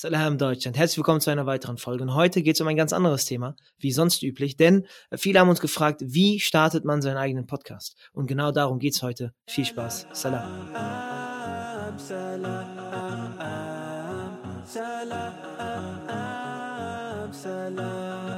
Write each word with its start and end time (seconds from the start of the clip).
Salam 0.00 0.38
Deutschland. 0.38 0.78
Herzlich 0.78 0.98
willkommen 0.98 1.20
zu 1.20 1.28
einer 1.28 1.44
weiteren 1.46 1.76
Folge. 1.76 2.04
Und 2.04 2.14
heute 2.14 2.40
geht 2.40 2.54
es 2.54 2.60
um 2.60 2.68
ein 2.68 2.76
ganz 2.76 2.92
anderes 2.92 3.24
Thema, 3.24 3.56
wie 3.80 3.90
sonst 3.90 4.22
üblich, 4.22 4.56
denn 4.56 4.86
viele 5.16 5.40
haben 5.40 5.48
uns 5.48 5.60
gefragt, 5.60 6.02
wie 6.04 6.38
startet 6.38 6.84
man 6.84 7.02
seinen 7.02 7.16
eigenen 7.16 7.48
Podcast? 7.48 7.96
Und 8.12 8.28
genau 8.28 8.52
darum 8.52 8.78
geht 8.78 8.94
es 8.94 9.02
heute. 9.02 9.32
Viel 9.48 9.64
Spaß. 9.64 10.06
Salam. 10.12 10.68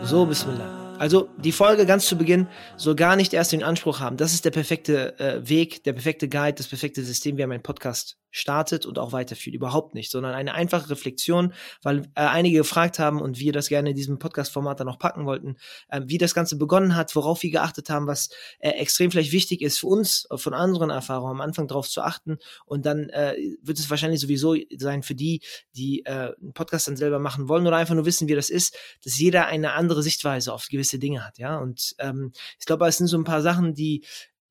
So, 0.03 0.25
Bismillah. 0.25 0.81
Also 1.01 1.31
die 1.39 1.53
Folge 1.53 1.87
ganz 1.87 2.05
zu 2.05 2.19
Beginn 2.19 2.47
soll 2.77 2.95
gar 2.95 3.17
nicht 3.17 3.33
erst 3.33 3.53
den 3.53 3.63
Anspruch 3.63 4.01
haben. 4.01 4.19
Das 4.19 4.35
ist 4.35 4.45
der 4.45 4.51
perfekte 4.51 5.19
äh, 5.19 5.49
Weg, 5.49 5.83
der 5.85 5.95
perfekte 5.95 6.29
Guide, 6.29 6.55
das 6.55 6.69
perfekte 6.69 7.03
System, 7.03 7.39
wie 7.39 7.47
mein 7.47 7.63
Podcast 7.63 8.19
startet 8.31 8.85
und 8.85 8.99
auch 8.99 9.13
weiterführt. 9.13 9.55
Überhaupt 9.55 9.95
nicht, 9.95 10.11
sondern 10.11 10.35
eine 10.35 10.55
einfache 10.55 10.91
Reflexion, 10.91 11.55
weil 11.83 12.03
äh, 12.15 12.23
einige 12.23 12.59
gefragt 12.59 12.99
haben 12.99 13.21
und 13.21 13.39
wir 13.39 13.53
das 13.53 13.69
gerne 13.69 13.91
in 13.91 13.97
diesem 13.97 14.19
Podcast-Format 14.19 14.81
dann 14.81 14.89
auch 14.89 14.99
packen 14.99 15.25
wollten, 15.25 15.57
äh, 15.89 16.03
wie 16.05 16.19
das 16.19 16.35
Ganze 16.35 16.57
begonnen 16.57 16.97
hat, 16.97 17.15
worauf 17.17 17.43
wir 17.43 17.51
geachtet 17.51 17.89
haben, 17.89 18.07
was 18.07 18.31
äh, 18.59 18.71
extrem 18.71 19.11
vielleicht 19.11 19.33
wichtig 19.33 19.63
ist 19.63 19.79
für 19.79 19.87
uns, 19.87 20.27
von 20.35 20.55
anderen 20.55 20.91
Erfahrungen 20.91 21.33
am 21.33 21.41
Anfang 21.41 21.69
darauf 21.69 21.89
zu 21.89 22.03
achten. 22.03 22.39
Und 22.67 22.85
dann 22.85 23.09
äh, 23.11 23.37
wird 23.63 23.79
es 23.79 23.91
wahrscheinlich 23.91 24.21
sowieso 24.21 24.57
sein 24.77 25.03
für 25.03 25.15
die, 25.15 25.41
die 25.77 26.05
äh, 26.05 26.35
einen 26.41 26.53
Podcast 26.53 26.89
dann 26.89 26.97
selber 26.97 27.19
machen 27.19 27.49
wollen 27.49 27.67
oder 27.67 27.77
einfach 27.77 27.95
nur 27.95 28.07
wissen, 28.07 28.29
wie 28.29 28.35
das 28.35 28.51
ist, 28.51 28.77
dass 29.05 29.19
jeder 29.19 29.47
eine 29.47 29.73
andere 29.73 30.03
Sichtweise 30.03 30.53
auf 30.53 30.67
gewisse 30.69 30.91
gewisse 30.91 30.99
Dinge 30.99 31.25
hat, 31.25 31.39
ja. 31.39 31.59
Und 31.59 31.95
ähm, 31.99 32.33
ich 32.59 32.67
glaube, 32.67 32.87
es 32.87 32.97
sind 32.97 33.07
so 33.07 33.19
ein 33.19 33.25
paar 33.25 33.43
Sachen, 33.43 33.75
die 33.75 34.05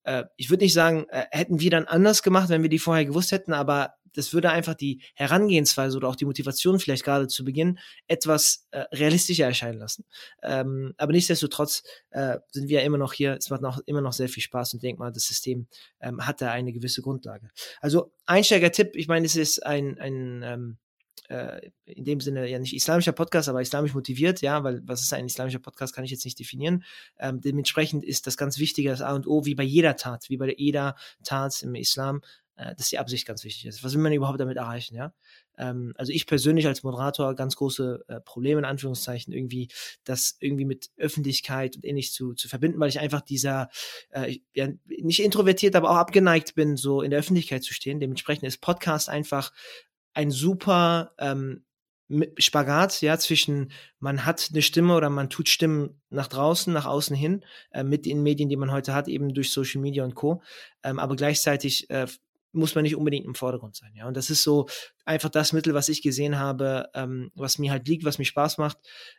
äh, 0.03 0.25
ich 0.37 0.49
würde 0.49 0.63
nicht 0.63 0.73
sagen, 0.73 1.05
äh, 1.09 1.25
hätten 1.31 1.59
wir 1.59 1.69
dann 1.69 1.85
anders 1.85 2.23
gemacht, 2.23 2.49
wenn 2.49 2.61
wir 2.61 2.69
die 2.69 2.79
vorher 2.79 3.05
gewusst 3.05 3.31
hätten, 3.31 3.53
aber 3.53 3.95
das 4.13 4.33
würde 4.33 4.49
einfach 4.49 4.73
die 4.73 5.01
Herangehensweise 5.15 5.97
oder 5.97 6.07
auch 6.07 6.15
die 6.15 6.25
Motivation 6.25 6.79
vielleicht 6.79 7.03
gerade 7.03 7.27
zu 7.27 7.43
Beginn 7.43 7.79
etwas 8.07 8.67
äh, 8.71 8.79
realistischer 8.91 9.45
erscheinen 9.45 9.79
lassen. 9.79 10.05
Ähm, 10.43 10.93
aber 10.97 11.11
nichtsdestotrotz 11.11 11.83
äh, 12.11 12.37
sind 12.51 12.69
wir 12.69 12.79
ja 12.79 12.85
immer 12.85 12.97
noch 12.97 13.13
hier. 13.13 13.37
Es 13.37 13.49
macht 13.49 13.61
noch 13.61 13.79
immer 13.85 14.01
noch 14.01 14.13
sehr 14.13 14.29
viel 14.29 14.43
Spaß 14.43 14.73
und 14.73 14.83
denke 14.83 14.99
mal, 14.99 15.11
das 15.11 15.23
System 15.23 15.67
ähm, 16.01 16.25
hat 16.25 16.41
da 16.41 16.51
eine 16.51 16.73
gewisse 16.73 17.01
Grundlage. 17.01 17.49
Also 17.81 18.11
Einsteiger-Tipp, 18.25 18.95
ich 18.95 19.07
meine, 19.07 19.25
es 19.25 19.35
ist 19.35 19.65
ein, 19.65 19.99
ein 19.99 20.43
ähm, 20.43 20.77
äh, 21.29 21.71
in 21.85 22.05
dem 22.05 22.21
Sinne 22.21 22.47
ja 22.47 22.59
nicht 22.59 22.75
islamischer 22.75 23.11
Podcast, 23.11 23.49
aber 23.49 23.61
islamisch 23.61 23.93
motiviert, 23.93 24.41
ja, 24.41 24.63
weil 24.63 24.81
was 24.85 25.01
ist 25.01 25.13
ein 25.13 25.25
islamischer 25.25 25.59
Podcast, 25.59 25.93
kann 25.93 26.03
ich 26.03 26.11
jetzt 26.11 26.25
nicht 26.25 26.39
definieren. 26.39 26.83
Ähm, 27.17 27.41
dementsprechend 27.41 28.03
ist 28.03 28.27
das 28.27 28.37
ganz 28.37 28.59
Wichtige, 28.59 28.89
das 28.89 29.01
A 29.01 29.13
und 29.13 29.27
O, 29.27 29.45
wie 29.45 29.55
bei 29.55 29.63
jeder 29.63 29.95
Tat, 29.95 30.29
wie 30.29 30.37
bei 30.37 30.53
jeder 30.57 30.95
Tat 31.23 31.61
im 31.63 31.75
Islam, 31.75 32.21
äh, 32.59 32.75
dass 32.75 32.89
die 32.89 32.99
Absicht 32.99 33.25
ganz 33.25 33.43
wichtig 33.43 33.65
ist. 33.65 33.83
Was 33.83 33.93
will 33.93 34.01
man 34.01 34.11
überhaupt 34.11 34.39
damit 34.39 34.57
erreichen, 34.57 34.95
ja? 34.95 35.13
Ähm, 35.57 35.93
also 35.95 36.11
ich 36.11 36.27
persönlich 36.27 36.67
als 36.67 36.83
Moderator 36.83 37.33
ganz 37.35 37.55
große 37.55 38.03
äh, 38.07 38.19
Probleme 38.21 38.59
in 38.59 38.65
Anführungszeichen 38.65 39.33
irgendwie, 39.33 39.69
das 40.03 40.35
irgendwie 40.39 40.65
mit 40.65 40.89
Öffentlichkeit 40.97 41.77
und 41.77 41.85
ähnlich 41.85 42.11
zu, 42.11 42.33
zu 42.33 42.49
verbinden, 42.49 42.79
weil 42.79 42.89
ich 42.89 42.99
einfach 42.99 43.21
dieser, 43.21 43.69
äh, 44.09 44.39
ja, 44.53 44.67
nicht 44.87 45.23
introvertiert, 45.23 45.75
aber 45.75 45.91
auch 45.91 45.95
abgeneigt 45.95 46.53
bin, 46.55 46.75
so 46.75 47.01
in 47.01 47.11
der 47.11 47.19
Öffentlichkeit 47.19 47.63
zu 47.63 47.73
stehen. 47.73 48.01
Dementsprechend 48.01 48.45
ist 48.45 48.59
Podcast 48.59 49.07
einfach 49.07 49.53
ein 50.13 50.31
super 50.31 51.13
ähm, 51.17 51.63
Spagat, 52.39 53.01
ja, 53.01 53.19
zwischen 53.19 53.71
man 53.99 54.25
hat 54.25 54.49
eine 54.51 54.63
Stimme 54.63 54.95
oder 54.95 55.11
man 55.11 55.29
tut 55.29 55.47
Stimmen 55.47 56.01
nach 56.09 56.27
draußen, 56.27 56.73
nach 56.73 56.87
außen 56.87 57.15
hin, 57.15 57.45
äh, 57.71 57.83
mit 57.83 58.05
den 58.05 58.23
Medien, 58.23 58.49
die 58.49 58.57
man 58.57 58.71
heute 58.71 58.95
hat, 58.95 59.07
eben 59.07 59.33
durch 59.33 59.51
Social 59.51 59.79
Media 59.79 60.03
und 60.03 60.15
Co. 60.15 60.41
Ähm, 60.81 60.97
aber 60.97 61.15
gleichzeitig 61.15 61.87
äh, 61.91 62.07
muss 62.51 62.73
man 62.73 62.83
nicht 62.83 62.95
unbedingt 62.95 63.27
im 63.27 63.35
Vordergrund 63.35 63.75
sein, 63.75 63.93
ja. 63.93 64.07
Und 64.07 64.17
das 64.17 64.31
ist 64.31 64.41
so 64.41 64.67
einfach 65.09 65.29
das 65.29 65.53
Mittel, 65.53 65.73
was 65.73 65.89
ich 65.89 66.03
gesehen 66.03 66.37
habe, 66.37 66.87
ähm, 66.93 67.31
was 67.33 67.57
mir 67.57 67.71
halt 67.71 67.87
liegt, 67.87 68.05
was 68.05 68.19
mir 68.19 68.25
Spaß 68.25 68.59
macht, 68.59 68.77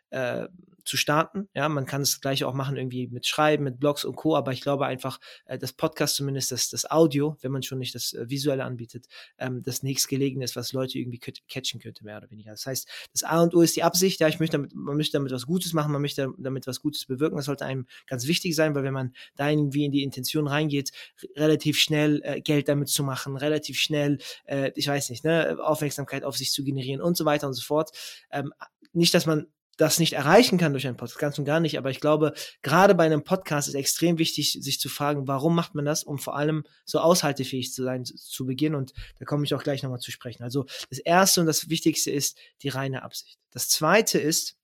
äh, 0.09 0.47
zu 0.85 0.97
starten. 0.97 1.47
Ja, 1.53 1.69
man 1.69 1.85
kann 1.85 2.01
es 2.01 2.21
gleich 2.21 2.43
auch 2.43 2.53
machen 2.53 2.77
irgendwie 2.77 3.07
mit 3.07 3.27
Schreiben, 3.27 3.63
mit 3.63 3.79
Blogs 3.79 4.05
und 4.05 4.15
Co. 4.15 4.35
Aber 4.35 4.51
ich 4.51 4.61
glaube 4.61 4.85
einfach, 4.85 5.19
äh, 5.45 5.57
das 5.57 5.73
Podcast 5.73 6.15
zumindest, 6.15 6.51
das, 6.51 6.69
das 6.69 6.89
Audio, 6.89 7.37
wenn 7.41 7.51
man 7.51 7.61
schon 7.63 7.77
nicht 7.77 7.93
das 7.93 8.13
äh, 8.13 8.29
Visuelle 8.29 8.63
anbietet, 8.63 9.07
ähm, 9.37 9.61
das 9.63 9.83
nächstgelegene 9.83 10.43
ist, 10.43 10.55
was 10.55 10.73
Leute 10.73 10.97
irgendwie 10.97 11.19
catchen 11.19 11.79
könnte, 11.79 12.03
mehr 12.03 12.17
oder 12.17 12.31
weniger. 12.31 12.51
Das 12.51 12.65
heißt, 12.65 12.87
das 13.11 13.23
A 13.23 13.41
und 13.41 13.53
O 13.53 13.61
ist 13.61 13.75
die 13.75 13.83
Absicht. 13.83 14.19
Ja, 14.21 14.27
ich 14.27 14.39
möchte 14.39 14.57
damit, 14.57 14.73
man 14.73 14.97
möchte 14.97 15.17
damit 15.17 15.31
was 15.31 15.45
Gutes 15.45 15.73
machen, 15.73 15.91
man 15.91 16.01
möchte 16.01 16.33
damit 16.37 16.67
was 16.67 16.81
Gutes 16.81 17.05
bewirken. 17.05 17.35
Das 17.35 17.45
sollte 17.45 17.65
einem 17.65 17.85
ganz 18.07 18.27
wichtig 18.27 18.55
sein, 18.55 18.73
weil 18.75 18.83
wenn 18.83 18.93
man 18.93 19.13
da 19.35 19.49
irgendwie 19.49 19.85
in 19.85 19.91
die 19.91 20.03
Intention 20.03 20.47
reingeht, 20.47 20.91
relativ 21.35 21.77
schnell 21.79 22.21
äh, 22.23 22.41
Geld 22.41 22.69
damit 22.69 22.89
zu 22.89 23.03
machen, 23.03 23.37
relativ 23.37 23.77
schnell, 23.77 24.19
äh, 24.45 24.71
ich 24.75 24.87
weiß 24.87 25.09
nicht, 25.09 25.23
ne, 25.23 25.57
Aufmerksamkeit 25.81 26.23
auf 26.23 26.37
sich 26.37 26.51
zu 26.51 26.63
generieren 26.63 27.01
und 27.01 27.17
so 27.17 27.25
weiter 27.25 27.47
und 27.47 27.53
so 27.53 27.63
fort. 27.63 27.91
Ähm, 28.31 28.53
nicht, 28.93 29.13
dass 29.13 29.25
man 29.25 29.47
das 29.77 29.99
nicht 29.99 30.13
erreichen 30.13 30.59
kann 30.59 30.73
durch 30.73 30.85
einen 30.85 30.97
Podcast, 30.97 31.19
ganz 31.19 31.39
und 31.39 31.45
gar 31.45 31.59
nicht. 31.59 31.77
Aber 31.77 31.89
ich 31.89 31.99
glaube, 31.99 32.33
gerade 32.61 32.93
bei 32.93 33.05
einem 33.05 33.23
Podcast 33.23 33.67
ist 33.67 33.73
extrem 33.73 34.19
wichtig, 34.19 34.59
sich 34.61 34.79
zu 34.79 34.89
fragen, 34.89 35.27
warum 35.27 35.55
macht 35.55 35.73
man 35.73 35.85
das, 35.85 36.03
um 36.03 36.19
vor 36.19 36.35
allem 36.35 36.63
so 36.85 36.99
aushaltefähig 36.99 37.73
zu 37.73 37.83
sein 37.83 38.05
zu 38.05 38.45
Beginn. 38.45 38.75
Und 38.75 38.93
da 39.17 39.25
komme 39.25 39.43
ich 39.43 39.55
auch 39.55 39.63
gleich 39.63 39.81
nochmal 39.81 39.99
zu 39.99 40.11
sprechen. 40.11 40.43
Also 40.43 40.65
das 40.89 40.99
Erste 40.99 41.41
und 41.41 41.47
das 41.47 41.69
Wichtigste 41.69 42.11
ist 42.11 42.37
die 42.61 42.69
reine 42.69 43.01
Absicht. 43.01 43.39
Das 43.49 43.69
Zweite 43.69 44.19
ist, 44.19 44.57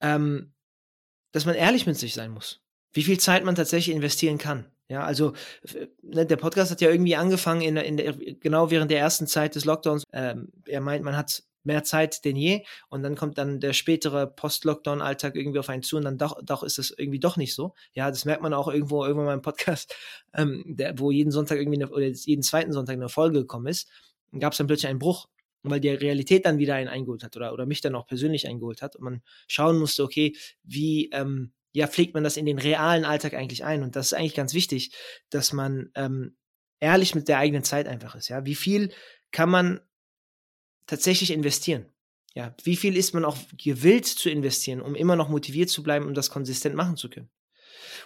ähm, 0.00 0.52
dass 1.32 1.44
man 1.44 1.54
ehrlich 1.54 1.86
mit 1.86 1.98
sich 1.98 2.14
sein 2.14 2.30
muss. 2.30 2.60
Wie 2.92 3.02
viel 3.02 3.18
Zeit 3.18 3.44
man 3.44 3.54
tatsächlich 3.54 3.94
investieren 3.94 4.38
kann. 4.38 4.70
Ja, 4.90 5.04
also 5.04 5.34
ne, 6.02 6.26
der 6.26 6.36
Podcast 6.36 6.72
hat 6.72 6.80
ja 6.80 6.90
irgendwie 6.90 7.14
angefangen 7.14 7.62
in, 7.62 7.76
in 7.76 7.96
der, 7.96 8.12
genau 8.12 8.72
während 8.72 8.90
der 8.90 8.98
ersten 8.98 9.28
Zeit 9.28 9.54
des 9.54 9.64
Lockdowns. 9.64 10.02
Ähm, 10.12 10.48
er 10.66 10.80
meint, 10.80 11.04
man 11.04 11.16
hat 11.16 11.44
mehr 11.62 11.84
Zeit 11.84 12.24
denn 12.24 12.34
je 12.34 12.64
und 12.88 13.04
dann 13.04 13.14
kommt 13.14 13.38
dann 13.38 13.60
der 13.60 13.72
spätere 13.72 14.26
Post-Lockdown-Alltag 14.26 15.36
irgendwie 15.36 15.60
auf 15.60 15.68
einen 15.68 15.84
zu 15.84 15.96
und 15.96 16.04
dann 16.04 16.18
doch, 16.18 16.42
doch 16.42 16.64
ist 16.64 16.80
es 16.80 16.90
irgendwie 16.90 17.20
doch 17.20 17.36
nicht 17.36 17.54
so. 17.54 17.74
Ja, 17.92 18.10
das 18.10 18.24
merkt 18.24 18.42
man 18.42 18.52
auch 18.52 18.66
irgendwo 18.66 19.04
irgendwann 19.04 19.26
mal 19.26 19.34
im 19.34 19.42
Podcast, 19.42 19.94
ähm, 20.34 20.64
der, 20.66 20.98
wo 20.98 21.12
jeden 21.12 21.30
Sonntag 21.30 21.58
irgendwie 21.58 21.80
eine, 21.80 21.92
oder 21.92 22.06
jeden 22.06 22.42
zweiten 22.42 22.72
Sonntag 22.72 22.94
eine 22.94 23.08
Folge 23.08 23.38
gekommen 23.38 23.68
ist, 23.68 23.88
gab 24.40 24.54
es 24.54 24.58
dann 24.58 24.66
plötzlich 24.66 24.88
einen 24.88 24.98
Bruch, 24.98 25.28
weil 25.62 25.78
die 25.78 25.90
Realität 25.90 26.46
dann 26.46 26.58
wieder 26.58 26.74
einen 26.74 26.88
eingeholt 26.88 27.22
hat 27.22 27.36
oder, 27.36 27.52
oder 27.52 27.64
mich 27.64 27.80
dann 27.80 27.94
auch 27.94 28.08
persönlich 28.08 28.48
eingeholt 28.48 28.82
hat 28.82 28.96
und 28.96 29.04
man 29.04 29.22
schauen 29.46 29.78
musste, 29.78 30.02
okay, 30.02 30.34
wie 30.64 31.10
ähm, 31.12 31.52
ja, 31.72 31.86
pflegt 31.86 32.14
man 32.14 32.24
das 32.24 32.36
in 32.36 32.46
den 32.46 32.58
realen 32.58 33.04
Alltag 33.04 33.34
eigentlich 33.34 33.64
ein 33.64 33.82
und 33.82 33.96
das 33.96 34.06
ist 34.06 34.14
eigentlich 34.14 34.34
ganz 34.34 34.54
wichtig, 34.54 34.92
dass 35.30 35.52
man 35.52 35.90
ähm, 35.94 36.36
ehrlich 36.80 37.14
mit 37.14 37.28
der 37.28 37.38
eigenen 37.38 37.64
Zeit 37.64 37.86
einfach 37.86 38.14
ist. 38.14 38.28
Ja, 38.28 38.44
wie 38.44 38.54
viel 38.54 38.92
kann 39.30 39.50
man 39.50 39.80
tatsächlich 40.86 41.30
investieren? 41.30 41.86
Ja, 42.34 42.54
wie 42.62 42.76
viel 42.76 42.96
ist 42.96 43.12
man 43.12 43.24
auch 43.24 43.36
gewillt 43.56 44.06
zu 44.06 44.30
investieren, 44.30 44.80
um 44.80 44.94
immer 44.94 45.16
noch 45.16 45.28
motiviert 45.28 45.68
zu 45.68 45.82
bleiben, 45.82 46.06
um 46.06 46.14
das 46.14 46.30
konsistent 46.30 46.74
machen 46.74 46.96
zu 46.96 47.10
können? 47.10 47.30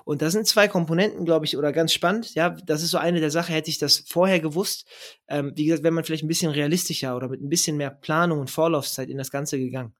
Und 0.04 0.22
da 0.22 0.30
sind 0.30 0.46
zwei 0.46 0.68
Komponenten, 0.68 1.24
glaube 1.24 1.46
ich, 1.46 1.56
oder 1.56 1.72
ganz 1.72 1.92
spannend. 1.92 2.34
Ja, 2.34 2.50
das 2.50 2.82
ist 2.82 2.90
so 2.90 2.98
eine 2.98 3.20
der 3.20 3.30
Sachen, 3.30 3.54
hätte 3.54 3.70
ich 3.70 3.78
das 3.78 4.04
vorher 4.06 4.40
gewusst. 4.40 4.86
Ähm, 5.28 5.52
wie 5.56 5.66
gesagt, 5.66 5.82
wenn 5.82 5.94
man 5.94 6.04
vielleicht 6.04 6.24
ein 6.24 6.28
bisschen 6.28 6.50
realistischer 6.50 7.16
oder 7.16 7.28
mit 7.28 7.42
ein 7.42 7.48
bisschen 7.48 7.76
mehr 7.76 7.90
Planung 7.90 8.40
und 8.40 8.50
Vorlaufzeit 8.50 9.08
in 9.08 9.18
das 9.18 9.30
Ganze 9.30 9.58
gegangen. 9.58 9.94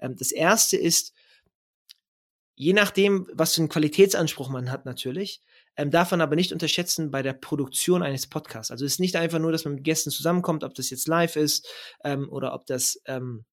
Ähm, 0.00 0.16
das 0.16 0.32
erste 0.32 0.76
ist, 0.76 1.12
je 2.58 2.72
nachdem, 2.72 3.28
was 3.32 3.54
für 3.54 3.60
einen 3.60 3.68
Qualitätsanspruch 3.68 4.48
man 4.48 4.72
hat, 4.72 4.84
natürlich, 4.84 5.40
ähm, 5.76 5.92
darf 5.92 6.10
man 6.10 6.20
aber 6.20 6.34
nicht 6.34 6.52
unterschätzen 6.52 7.12
bei 7.12 7.22
der 7.22 7.32
Produktion 7.32 8.02
eines 8.02 8.26
Podcasts. 8.26 8.72
Also 8.72 8.84
es 8.84 8.94
ist 8.94 9.00
nicht 9.00 9.14
einfach 9.14 9.38
nur, 9.38 9.52
dass 9.52 9.64
man 9.64 9.76
mit 9.76 9.84
Gästen 9.84 10.10
zusammenkommt, 10.10 10.64
ob 10.64 10.74
das 10.74 10.90
jetzt 10.90 11.06
live 11.06 11.36
ist 11.36 11.68
ähm, 12.02 12.28
oder 12.28 12.52
ob 12.52 12.66
das 12.66 13.00
ähm, 13.06 13.44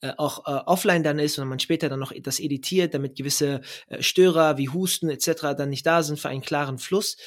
äh, 0.00 0.12
auch 0.16 0.46
äh, 0.46 0.62
offline 0.64 1.02
dann 1.02 1.18
ist 1.18 1.38
und 1.38 1.46
man 1.48 1.58
später 1.58 1.90
dann 1.90 2.00
noch 2.00 2.14
das 2.18 2.40
editiert, 2.40 2.94
damit 2.94 3.14
gewisse 3.14 3.60
äh, 3.88 4.02
Störer 4.02 4.56
wie 4.56 4.70
Husten 4.70 5.10
etc. 5.10 5.54
dann 5.54 5.68
nicht 5.68 5.84
da 5.84 6.02
sind 6.02 6.18
für 6.18 6.30
einen 6.30 6.40
klaren 6.40 6.78
Fluss. 6.78 7.18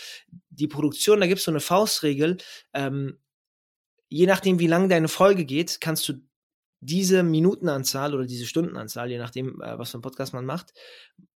Die 0.49 0.67
Produktion, 0.67 1.19
da 1.19 1.27
gibt 1.27 1.37
es 1.37 1.45
so 1.45 1.51
eine 1.51 1.59
Faustregel. 1.59 2.37
Ähm, 2.73 3.19
je 4.09 4.25
nachdem, 4.25 4.57
wie 4.57 4.67
lang 4.67 4.89
deine 4.89 5.09
Folge 5.09 5.45
geht, 5.45 5.79
kannst 5.79 6.09
du 6.09 6.13
diese 6.79 7.23
Minutenanzahl 7.23 8.13
oder 8.13 8.25
diese 8.25 8.45
Stundenanzahl, 8.45 9.09
je 9.09 9.17
nachdem, 9.17 9.61
äh, 9.61 9.77
was 9.77 9.91
für 9.91 9.97
ein 9.97 10.01
Podcast 10.01 10.33
man 10.33 10.45
macht, 10.45 10.73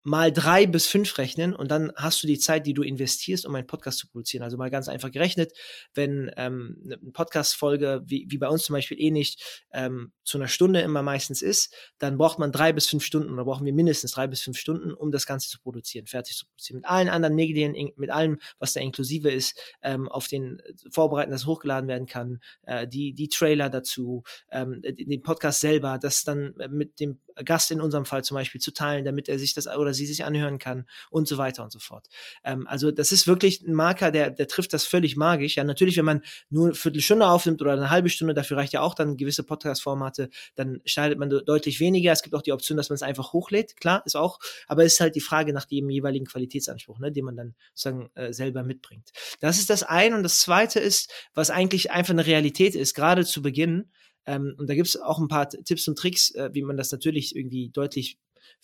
mal 0.04 0.31
drei 0.31 0.66
bis 0.66 0.88
fünf 0.88 1.18
rechnen 1.18 1.56
und 1.56 1.69
dann 1.72 1.92
hast 1.96 2.24
du 2.24 2.28
die 2.28 2.40
Zeit, 2.40 2.66
die 2.66 2.74
du 2.74 2.84
investierst, 2.84 3.46
um 3.46 3.56
einen 3.56 3.68
Podcast 3.68 4.00
zu 4.00 4.07
produzieren. 4.07 4.44
Also 4.44 4.57
mal 4.57 4.69
ganz 4.69 4.88
einfach 4.88 5.12
gerechnet, 5.12 5.54
wenn 5.94 6.31
ähm, 6.38 6.81
eine 6.86 6.98
Podcast-Folge, 7.12 8.01
wie, 8.06 8.25
wie 8.30 8.38
bei 8.38 8.48
uns 8.48 8.63
zum 8.63 8.74
Beispiel 8.74 9.00
eh 9.00 9.12
nicht, 9.12 9.63
ähm, 9.72 10.12
zu 10.24 10.38
einer 10.38 10.48
Stunde 10.48 10.81
immer 10.81 11.01
meistens 11.01 11.42
ist, 11.42 11.74
dann 11.98 12.18
braucht 12.18 12.40
man 12.40 12.51
drei 12.51 12.72
bis 12.72 12.88
fünf 12.88 13.04
Stunden 13.04 13.34
oder 13.34 13.46
brauchen 13.46 13.66
wir 13.66 13.74
mindestens 13.74 14.12
drei 14.12 14.28
bis 14.28 14.42
fünf 14.42 14.57
Stunden, 14.57 14.94
um 14.94 15.12
das 15.12 15.25
Ganze 15.25 15.50
zu 15.50 15.60
produzieren, 15.60 16.06
fertig 16.06 16.38
zu 16.38 16.45
produzieren. 16.45 16.78
Mit 16.78 16.86
allen 16.86 17.10
anderen 17.10 17.36
Medien, 17.36 17.75
mit 17.95 18.10
allem, 18.10 18.40
was 18.60 18.74
da 18.74 18.80
inklusive 18.80 19.30
ist, 19.30 19.60
ähm, 19.81 20.07
auf 20.07 20.28
den 20.28 20.60
äh, 20.60 20.74
Vorbereiten, 20.92 21.31
das 21.31 21.45
hochgeladen 21.45 21.90
werden 21.90 22.07
kann, 22.07 22.40
äh, 22.63 22.88
die, 22.88 23.13
die 23.13 23.28
Trailer 23.28 23.69
dazu, 23.69 24.24
ähm, 24.52 24.81
den 24.81 25.22
Podcast 25.24 25.62
selber, 25.62 25.98
das 25.98 26.24
dann 26.24 26.54
mit 26.69 27.00
dem 27.00 27.19
Gast 27.44 27.72
in 27.72 27.82
unserem 27.82 28.06
Fall 28.06 28.24
zum 28.24 28.36
Beispiel 28.36 28.62
zu 28.62 28.72
teilen, 28.72 29.06
damit 29.06 29.30
er 29.30 29.40
sich 29.40 29.54
das 29.54 29.68
oder 29.68 29.94
sie 29.94 30.06
sich 30.06 30.24
anhören 30.26 30.60
kann 30.60 30.86
und 31.10 31.28
so 31.28 31.38
weiter 31.38 31.64
und 31.64 31.72
so 31.72 31.80
fort. 31.80 32.08
Ähm, 32.44 32.68
also 32.68 32.92
das 32.92 33.12
ist 33.12 33.28
wirklich 33.28 33.62
ein 33.62 33.74
Marker, 33.74 34.12
der, 34.12 34.30
der 34.30 34.48
trifft 34.48 34.74
das 34.74 34.86
völlig 34.86 35.16
magisch. 35.16 35.56
Ja, 35.56 35.64
natürlich, 35.64 35.98
wenn 35.98 36.06
man 36.06 36.22
nur 36.50 36.68
eine 36.68 36.76
Viertelstunde 36.76 37.28
aufnimmt 37.28 37.62
oder 37.62 37.74
eine 37.74 37.90
halbe 37.90 38.10
Stunde, 38.10 38.34
dafür 38.34 38.58
reicht 38.58 38.74
ja 38.74 38.82
auch 38.82 38.96
dann 38.96 39.18
gewisse 39.18 39.44
Podcast-Formate, 39.44 40.30
dann 40.56 40.82
schneidet 40.86 41.20
man 41.20 41.30
deutlich 41.30 41.80
weniger. 41.80 42.12
Es 42.12 42.24
gibt 42.24 42.36
auch 42.36 42.42
die 42.42 42.54
Option, 42.54 42.78
dass 42.78 42.90
man 42.90 42.96
es 42.96 43.04
einfach 43.04 43.34
hochlädt, 43.34 43.78
klar, 43.78 44.04
ist 44.06 44.16
auch, 44.16 44.40
aber 44.68 44.84
es 44.84 44.94
ist 44.94 45.00
halt 45.00 45.16
die 45.16 45.22
Frage 45.22 45.54
nach 45.54 45.66
dem 45.66 45.90
jeweiligen 45.90 46.26
Qualitätsanspruch, 46.26 47.00
ne, 47.00 47.12
den 47.12 47.26
man 47.26 47.36
dann 47.36 47.56
sozusagen 47.74 48.10
äh, 48.16 48.34
selber 48.34 48.64
mitbringt. 48.64 49.10
Das 49.40 49.60
ist 49.60 49.70
das 49.70 49.84
eine 49.84 50.16
und 50.16 50.24
das 50.24 50.40
zweite 50.40 50.80
ist, 50.80 51.12
was 51.34 51.50
eigentlich 51.50 51.92
einfach 51.92 52.12
eine 52.12 52.26
Realität 52.26 52.76
ist, 52.76 52.94
gerade 52.94 53.26
zu 53.26 53.42
Beginn, 53.42 53.90
ähm, 54.30 54.54
und 54.60 54.70
da 54.70 54.76
gibt 54.76 54.88
es 54.88 54.96
auch 54.96 55.18
ein 55.18 55.28
paar 55.28 55.50
Tipps 55.50 55.88
und 55.88 55.98
Tricks, 55.98 56.30
äh, 56.36 56.52
wie 56.54 56.62
man 56.62 56.78
das 56.78 56.92
natürlich 56.92 57.36
irgendwie 57.36 57.70
deutlich 57.70 58.20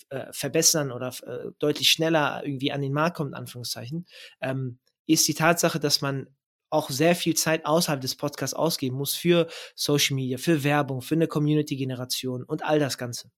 äh, 0.09 0.31
verbessern 0.31 0.91
oder 0.91 1.11
äh, 1.23 1.51
deutlich 1.57 1.89
schneller 1.89 2.43
irgendwie 2.45 2.71
an 2.71 2.81
den 2.81 2.93
Markt 2.93 3.17
kommt, 3.17 3.33
Anführungszeichen, 3.33 4.05
ähm, 4.41 4.77
ist 5.07 5.27
die 5.27 5.33
Tatsache, 5.33 5.79
dass 5.79 6.01
man 6.01 6.27
auch 6.69 6.89
sehr 6.91 7.15
viel 7.15 7.35
Zeit 7.35 7.65
außerhalb 7.65 8.01
des 8.01 8.15
Podcasts 8.15 8.53
ausgeben 8.53 8.97
muss 8.97 9.15
für 9.15 9.47
Social 9.75 10.15
Media, 10.15 10.37
für 10.37 10.63
Werbung, 10.63 11.01
für 11.01 11.15
eine 11.15 11.27
Community-Generation 11.27 12.43
und 12.43 12.63
all 12.63 12.79
das 12.79 12.97
Ganze. 12.97 13.31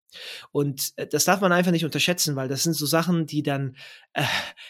Und 0.51 0.93
äh, 0.95 1.07
das 1.07 1.25
darf 1.25 1.41
man 1.41 1.51
einfach 1.51 1.71
nicht 1.71 1.85
unterschätzen, 1.85 2.35
weil 2.35 2.47
das 2.47 2.63
sind 2.63 2.73
so 2.73 2.85
Sachen, 2.85 3.25
die 3.25 3.43
dann 3.43 3.75
äh, 4.13 4.23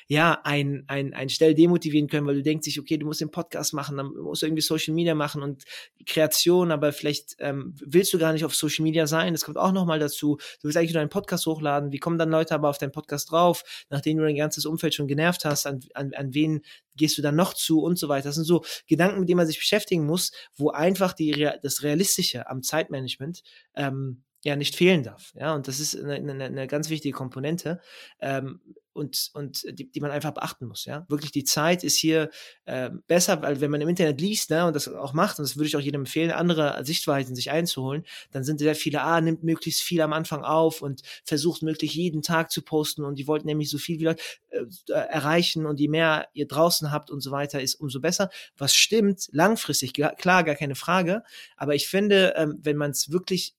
ja 0.07 0.41
ein, 0.43 0.83
ein, 0.87 1.13
ein 1.13 1.29
Stell 1.29 1.55
demotivieren 1.55 2.07
können, 2.07 2.27
weil 2.27 2.35
du 2.35 2.43
denkst 2.43 2.65
dich, 2.65 2.79
okay, 2.79 2.97
du 2.97 3.05
musst 3.05 3.21
den 3.21 3.31
Podcast 3.31 3.73
machen, 3.73 3.97
dann 3.97 4.07
musst 4.07 4.41
du 4.41 4.47
irgendwie 4.47 4.61
Social 4.61 4.93
Media 4.93 5.15
machen 5.15 5.41
und 5.41 5.63
Kreation, 6.05 6.71
aber 6.71 6.93
vielleicht 6.93 7.35
ähm, 7.39 7.75
willst 7.79 8.13
du 8.13 8.19
gar 8.19 8.33
nicht 8.33 8.45
auf 8.45 8.55
Social 8.55 8.83
Media 8.83 9.07
sein. 9.07 9.33
Das 9.33 9.45
kommt 9.45 9.57
auch 9.57 9.71
nochmal 9.71 9.99
dazu. 9.99 10.37
Du 10.37 10.63
willst 10.63 10.77
eigentlich 10.77 10.93
nur 10.93 11.01
einen 11.01 11.09
Podcast 11.09 11.45
hochladen. 11.45 11.91
Wie 11.91 11.99
kommen 11.99 12.17
dann 12.17 12.29
Leute 12.29 12.53
aber 12.53 12.69
auf 12.69 12.77
deinen 12.77 12.91
Podcast 12.91 13.31
drauf, 13.31 13.63
nachdem 13.89 14.17
du 14.17 14.23
dein 14.23 14.35
ganzes 14.35 14.65
Umfeld 14.65 14.93
schon 14.93 15.07
genervt 15.07 15.45
hast? 15.45 15.65
An, 15.65 15.79
an, 15.93 16.13
an 16.13 16.33
wen 16.33 16.61
gehst 16.95 17.17
du 17.17 17.21
dann 17.21 17.35
noch 17.35 17.53
zu 17.53 17.81
und 17.81 17.97
so 17.97 18.09
weiter? 18.09 18.29
Das 18.29 18.35
sind 18.35 18.45
so 18.45 18.63
Gedanken, 18.87 19.19
mit 19.19 19.29
denen 19.29 19.37
man 19.37 19.47
sich 19.47 19.59
beschäftigen 19.59 20.05
muss, 20.05 20.31
wo 20.55 20.71
einfach 20.71 21.13
die, 21.13 21.49
das 21.61 21.83
Realistische 21.83 22.49
am 22.49 22.63
Zeitmanagement 22.63 23.43
ähm, 23.75 24.23
ja 24.47 24.55
nicht 24.55 24.75
fehlen 24.75 25.03
darf. 25.03 25.33
Ja, 25.35 25.53
und 25.53 25.67
das 25.67 25.79
ist 25.79 25.95
eine, 25.95 26.15
eine, 26.15 26.45
eine 26.45 26.67
ganz 26.67 26.89
wichtige 26.89 27.15
Komponente. 27.15 27.79
Ähm, 28.19 28.61
und, 28.97 29.29
und 29.35 29.63
die, 29.77 29.89
die 29.91 30.01
man 30.01 30.09
einfach 30.09 30.31
beachten 30.31 30.65
muss. 30.65 30.85
Ja, 30.85 31.05
wirklich 31.07 31.31
die 31.31 31.43
Zeit 31.43 31.83
ist 31.83 31.95
hier 31.95 32.31
äh, 32.65 32.89
besser, 33.05 33.41
weil 33.43 33.61
wenn 33.61 33.69
man 33.69 33.79
im 33.79 33.87
Internet 33.87 34.19
liest 34.19 34.49
ne, 34.49 34.65
und 34.65 34.75
das 34.75 34.87
auch 34.87 35.13
macht, 35.13 35.37
und 35.37 35.47
das 35.47 35.55
würde 35.55 35.67
ich 35.67 35.75
auch 35.75 35.81
jedem 35.81 36.01
empfehlen, 36.01 36.31
andere 36.31 36.83
Sichtweisen 36.83 37.35
sich 37.35 37.51
einzuholen, 37.51 38.03
dann 38.31 38.43
sind 38.43 38.59
sehr 38.59 38.75
viele, 38.75 39.01
ah, 39.01 39.21
nimmt 39.21 39.43
möglichst 39.43 39.83
viel 39.83 40.01
am 40.01 40.13
Anfang 40.13 40.43
auf 40.43 40.81
und 40.81 41.03
versucht 41.23 41.61
möglichst 41.61 41.95
jeden 41.95 42.23
Tag 42.23 42.51
zu 42.51 42.63
posten 42.63 43.03
und 43.03 43.19
die 43.19 43.27
wollten 43.27 43.45
nämlich 43.45 43.69
so 43.69 43.77
viel 43.77 43.99
wie 43.99 44.05
Leute 44.05 44.23
äh, 44.49 44.65
erreichen 44.89 45.67
und 45.67 45.79
je 45.79 45.89
mehr 45.89 46.27
ihr 46.33 46.47
draußen 46.47 46.91
habt 46.91 47.11
und 47.11 47.21
so 47.21 47.29
weiter, 47.29 47.61
ist 47.61 47.75
umso 47.75 47.99
besser. 47.99 48.31
Was 48.57 48.73
stimmt, 48.73 49.29
langfristig, 49.31 49.93
klar, 49.93 50.43
gar 50.43 50.55
keine 50.55 50.75
Frage, 50.75 51.21
aber 51.55 51.75
ich 51.75 51.87
finde, 51.87 52.33
ähm, 52.35 52.57
wenn 52.63 52.77
man 52.77 52.89
es 52.89 53.11
wirklich 53.11 53.56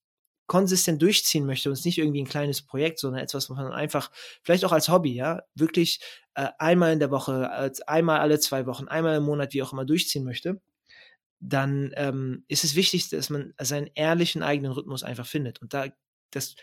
konsistent 0.48 1.00
durchziehen 1.00 1.46
möchte 1.46 1.68
und 1.68 1.74
es 1.74 1.84
nicht 1.84 1.98
irgendwie 1.98 2.22
ein 2.22 2.28
kleines 2.28 2.62
Projekt, 2.62 2.98
sondern 2.98 3.22
etwas, 3.22 3.48
was 3.48 3.56
man 3.56 3.72
einfach 3.72 4.10
vielleicht 4.42 4.64
auch 4.64 4.72
als 4.72 4.88
Hobby, 4.88 5.14
ja, 5.14 5.42
wirklich 5.54 6.00
äh, 6.34 6.48
einmal 6.58 6.92
in 6.92 6.98
der 6.98 7.12
Woche, 7.12 7.50
als 7.50 7.80
einmal 7.82 8.18
alle 8.18 8.40
zwei 8.40 8.66
Wochen, 8.66 8.88
einmal 8.88 9.16
im 9.16 9.24
Monat, 9.24 9.54
wie 9.54 9.62
auch 9.62 9.72
immer 9.72 9.84
durchziehen 9.84 10.24
möchte, 10.24 10.60
dann 11.38 11.92
ähm, 11.94 12.44
ist 12.48 12.64
es 12.64 12.74
wichtig, 12.74 13.10
dass 13.10 13.30
man 13.30 13.54
seinen 13.60 13.88
ehrlichen 13.94 14.42
eigenen 14.42 14.72
Rhythmus 14.72 15.04
einfach 15.04 15.26
findet. 15.26 15.62
Und 15.62 15.72
da 15.72 15.86
das 16.32 16.56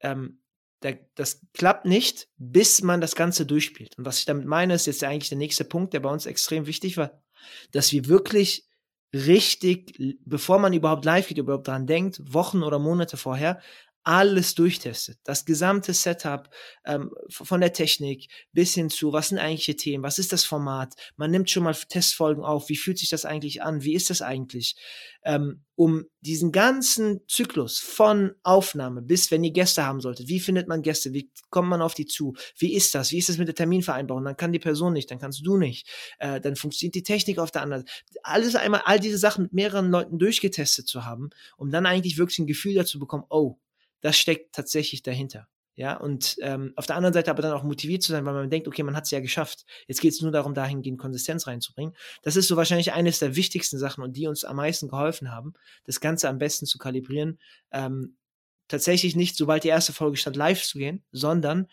ähm, 0.00 0.42
da, 0.82 0.92
das 1.14 1.40
klappt 1.54 1.86
nicht, 1.86 2.28
bis 2.36 2.82
man 2.82 3.00
das 3.00 3.14
Ganze 3.14 3.46
durchspielt. 3.46 3.96
Und 3.98 4.04
was 4.04 4.18
ich 4.18 4.24
damit 4.24 4.46
meine, 4.46 4.74
ist 4.74 4.86
jetzt 4.86 5.04
eigentlich 5.04 5.28
der 5.28 5.38
nächste 5.38 5.64
Punkt, 5.64 5.94
der 5.94 6.00
bei 6.00 6.10
uns 6.10 6.26
extrem 6.26 6.66
wichtig 6.66 6.96
war, 6.96 7.22
dass 7.70 7.92
wir 7.92 8.06
wirklich 8.06 8.68
richtig, 9.12 10.16
bevor 10.24 10.58
man 10.58 10.72
überhaupt 10.72 11.04
live 11.04 11.28
geht, 11.28 11.38
überhaupt 11.38 11.68
dran 11.68 11.86
denkt, 11.86 12.20
Wochen 12.32 12.62
oder 12.62 12.78
Monate 12.78 13.16
vorher, 13.16 13.60
alles 14.04 14.54
durchtestet. 14.54 15.18
Das 15.24 15.44
gesamte 15.44 15.94
Setup 15.94 16.50
ähm, 16.84 17.10
von 17.28 17.60
der 17.60 17.72
Technik 17.72 18.28
bis 18.52 18.74
hin 18.74 18.90
zu, 18.90 19.12
was 19.12 19.28
sind 19.28 19.38
eigentliche 19.38 19.76
Themen, 19.76 20.02
was 20.02 20.18
ist 20.18 20.32
das 20.32 20.44
Format. 20.44 20.94
Man 21.16 21.30
nimmt 21.30 21.50
schon 21.50 21.62
mal 21.62 21.74
Testfolgen 21.74 22.44
auf, 22.44 22.68
wie 22.68 22.76
fühlt 22.76 22.98
sich 22.98 23.08
das 23.08 23.24
eigentlich 23.24 23.62
an, 23.62 23.82
wie 23.82 23.94
ist 23.94 24.10
das 24.10 24.20
eigentlich, 24.20 24.76
ähm, 25.24 25.62
um 25.76 26.04
diesen 26.20 26.52
ganzen 26.52 27.20
Zyklus 27.28 27.78
von 27.78 28.32
Aufnahme 28.42 29.02
bis, 29.02 29.30
wenn 29.30 29.44
ihr 29.44 29.52
Gäste 29.52 29.86
haben 29.86 30.00
solltet, 30.00 30.28
wie 30.28 30.40
findet 30.40 30.68
man 30.68 30.82
Gäste, 30.82 31.12
wie 31.12 31.30
kommt 31.50 31.68
man 31.68 31.80
auf 31.80 31.94
die 31.94 32.06
zu, 32.06 32.34
wie 32.58 32.74
ist 32.74 32.94
das, 32.94 33.12
wie 33.12 33.18
ist 33.18 33.28
das 33.28 33.38
mit 33.38 33.48
der 33.48 33.54
Terminvereinbarung, 33.54 34.24
dann 34.24 34.36
kann 34.36 34.52
die 34.52 34.58
Person 34.58 34.92
nicht, 34.92 35.10
dann 35.10 35.18
kannst 35.20 35.46
du 35.46 35.56
nicht, 35.56 35.88
äh, 36.18 36.40
dann 36.40 36.56
funktioniert 36.56 36.96
die 36.96 37.02
Technik 37.04 37.38
auf 37.38 37.52
der 37.52 37.62
anderen. 37.62 37.84
Alles 38.22 38.56
einmal, 38.56 38.82
all 38.84 38.98
diese 38.98 39.18
Sachen 39.18 39.44
mit 39.44 39.52
mehreren 39.52 39.90
Leuten 39.90 40.18
durchgetestet 40.18 40.88
zu 40.88 41.04
haben, 41.04 41.30
um 41.56 41.70
dann 41.70 41.86
eigentlich 41.86 42.18
wirklich 42.18 42.40
ein 42.40 42.46
Gefühl 42.46 42.74
dazu 42.74 42.98
bekommen, 42.98 43.24
oh, 43.28 43.58
das 44.02 44.18
steckt 44.18 44.54
tatsächlich 44.54 45.02
dahinter. 45.02 45.48
Ja, 45.74 45.96
und 45.96 46.36
ähm, 46.42 46.74
auf 46.76 46.84
der 46.84 46.96
anderen 46.96 47.14
Seite 47.14 47.30
aber 47.30 47.40
dann 47.40 47.54
auch 47.54 47.62
motiviert 47.62 48.02
zu 48.02 48.12
sein, 48.12 48.26
weil 48.26 48.34
man 48.34 48.50
denkt, 48.50 48.68
okay, 48.68 48.82
man 48.82 48.94
hat 48.94 49.04
es 49.04 49.10
ja 49.10 49.20
geschafft. 49.20 49.64
Jetzt 49.86 50.02
geht 50.02 50.12
es 50.12 50.20
nur 50.20 50.30
darum, 50.30 50.52
dahingehend 50.52 50.98
Konsistenz 50.98 51.46
reinzubringen. 51.46 51.96
Das 52.22 52.36
ist 52.36 52.48
so 52.48 52.56
wahrscheinlich 52.56 52.92
eines 52.92 53.20
der 53.20 53.36
wichtigsten 53.36 53.78
Sachen 53.78 54.04
und 54.04 54.14
die 54.14 54.26
uns 54.26 54.44
am 54.44 54.56
meisten 54.56 54.88
geholfen 54.88 55.30
haben, 55.30 55.54
das 55.84 56.00
Ganze 56.00 56.28
am 56.28 56.36
besten 56.36 56.66
zu 56.66 56.76
kalibrieren. 56.76 57.38
Ähm, 57.70 58.16
tatsächlich 58.68 59.16
nicht, 59.16 59.34
sobald 59.34 59.64
die 59.64 59.68
erste 59.68 59.94
Folge 59.94 60.18
stand, 60.18 60.36
live 60.36 60.62
zu 60.62 60.76
gehen, 60.76 61.04
sondern 61.10 61.68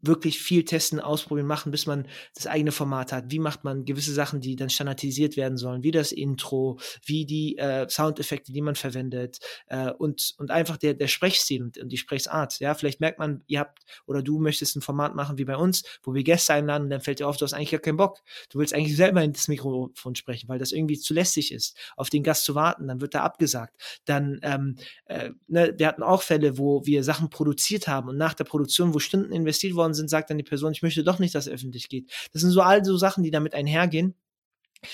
wirklich 0.00 0.38
viel 0.38 0.64
testen, 0.64 1.00
ausprobieren, 1.00 1.46
machen, 1.46 1.70
bis 1.72 1.86
man 1.86 2.06
das 2.34 2.46
eigene 2.46 2.72
Format 2.72 3.12
hat. 3.12 3.30
Wie 3.30 3.38
macht 3.38 3.64
man 3.64 3.84
gewisse 3.84 4.12
Sachen, 4.12 4.40
die 4.40 4.56
dann 4.56 4.70
standardisiert 4.70 5.36
werden 5.36 5.58
sollen, 5.58 5.82
wie 5.82 5.90
das 5.90 6.12
Intro, 6.12 6.78
wie 7.04 7.24
die 7.24 7.58
äh, 7.58 7.88
Soundeffekte, 7.88 8.52
die 8.52 8.62
man 8.62 8.74
verwendet 8.74 9.38
äh, 9.68 9.90
und, 9.90 10.34
und 10.38 10.50
einfach 10.50 10.76
der, 10.76 10.94
der 10.94 11.08
Sprechstil 11.08 11.62
und, 11.62 11.78
und 11.78 11.88
die 11.90 11.96
Sprechsart. 11.96 12.60
Ja, 12.60 12.74
vielleicht 12.74 13.00
merkt 13.00 13.18
man, 13.18 13.42
ihr 13.46 13.60
habt 13.60 13.84
oder 14.06 14.22
du 14.22 14.38
möchtest 14.38 14.76
ein 14.76 14.82
Format 14.82 15.14
machen 15.14 15.38
wie 15.38 15.44
bei 15.44 15.56
uns, 15.56 15.82
wo 16.02 16.14
wir 16.14 16.22
Gäste 16.22 16.54
einladen, 16.54 16.90
dann 16.90 17.00
fällt 17.00 17.20
dir 17.20 17.28
auf, 17.28 17.36
du 17.36 17.44
hast 17.44 17.54
eigentlich 17.54 17.70
gar 17.70 17.80
keinen 17.80 17.96
Bock. 17.96 18.18
Du 18.50 18.58
willst 18.58 18.74
eigentlich 18.74 18.96
selber 18.96 19.22
in 19.22 19.32
das 19.32 19.48
Mikrofon 19.48 20.14
sprechen, 20.14 20.48
weil 20.48 20.58
das 20.58 20.72
irgendwie 20.72 20.98
zu 20.98 21.14
lästig 21.14 21.52
ist, 21.52 21.76
auf 21.96 22.10
den 22.10 22.22
Gast 22.22 22.44
zu 22.44 22.54
warten, 22.54 22.88
dann 22.88 23.00
wird 23.00 23.14
er 23.14 23.24
abgesagt. 23.24 24.00
Dann, 24.04 24.38
ähm, 24.42 24.76
äh, 25.06 25.30
ne, 25.48 25.74
wir 25.76 25.86
hatten 25.86 26.02
auch 26.02 26.22
Fälle, 26.22 26.58
wo 26.58 26.84
wir 26.84 27.02
Sachen 27.02 27.30
produziert 27.30 27.88
haben 27.88 28.08
und 28.08 28.16
nach 28.16 28.34
der 28.34 28.44
Produktion, 28.44 28.94
wo 28.94 28.98
Stunden 28.98 29.32
investiert 29.32 29.74
worden 29.86 29.94
sind, 29.94 30.10
sagt 30.10 30.30
dann 30.30 30.38
die 30.38 30.44
Person, 30.44 30.72
ich 30.72 30.82
möchte 30.82 31.04
doch 31.04 31.18
nicht, 31.18 31.34
dass 31.34 31.46
es 31.46 31.52
öffentlich 31.52 31.88
geht. 31.88 32.10
Das 32.32 32.42
sind 32.42 32.50
so 32.50 32.60
all 32.60 32.84
so 32.84 32.96
Sachen, 32.96 33.22
die 33.22 33.30
damit 33.30 33.54
einhergehen 33.54 34.14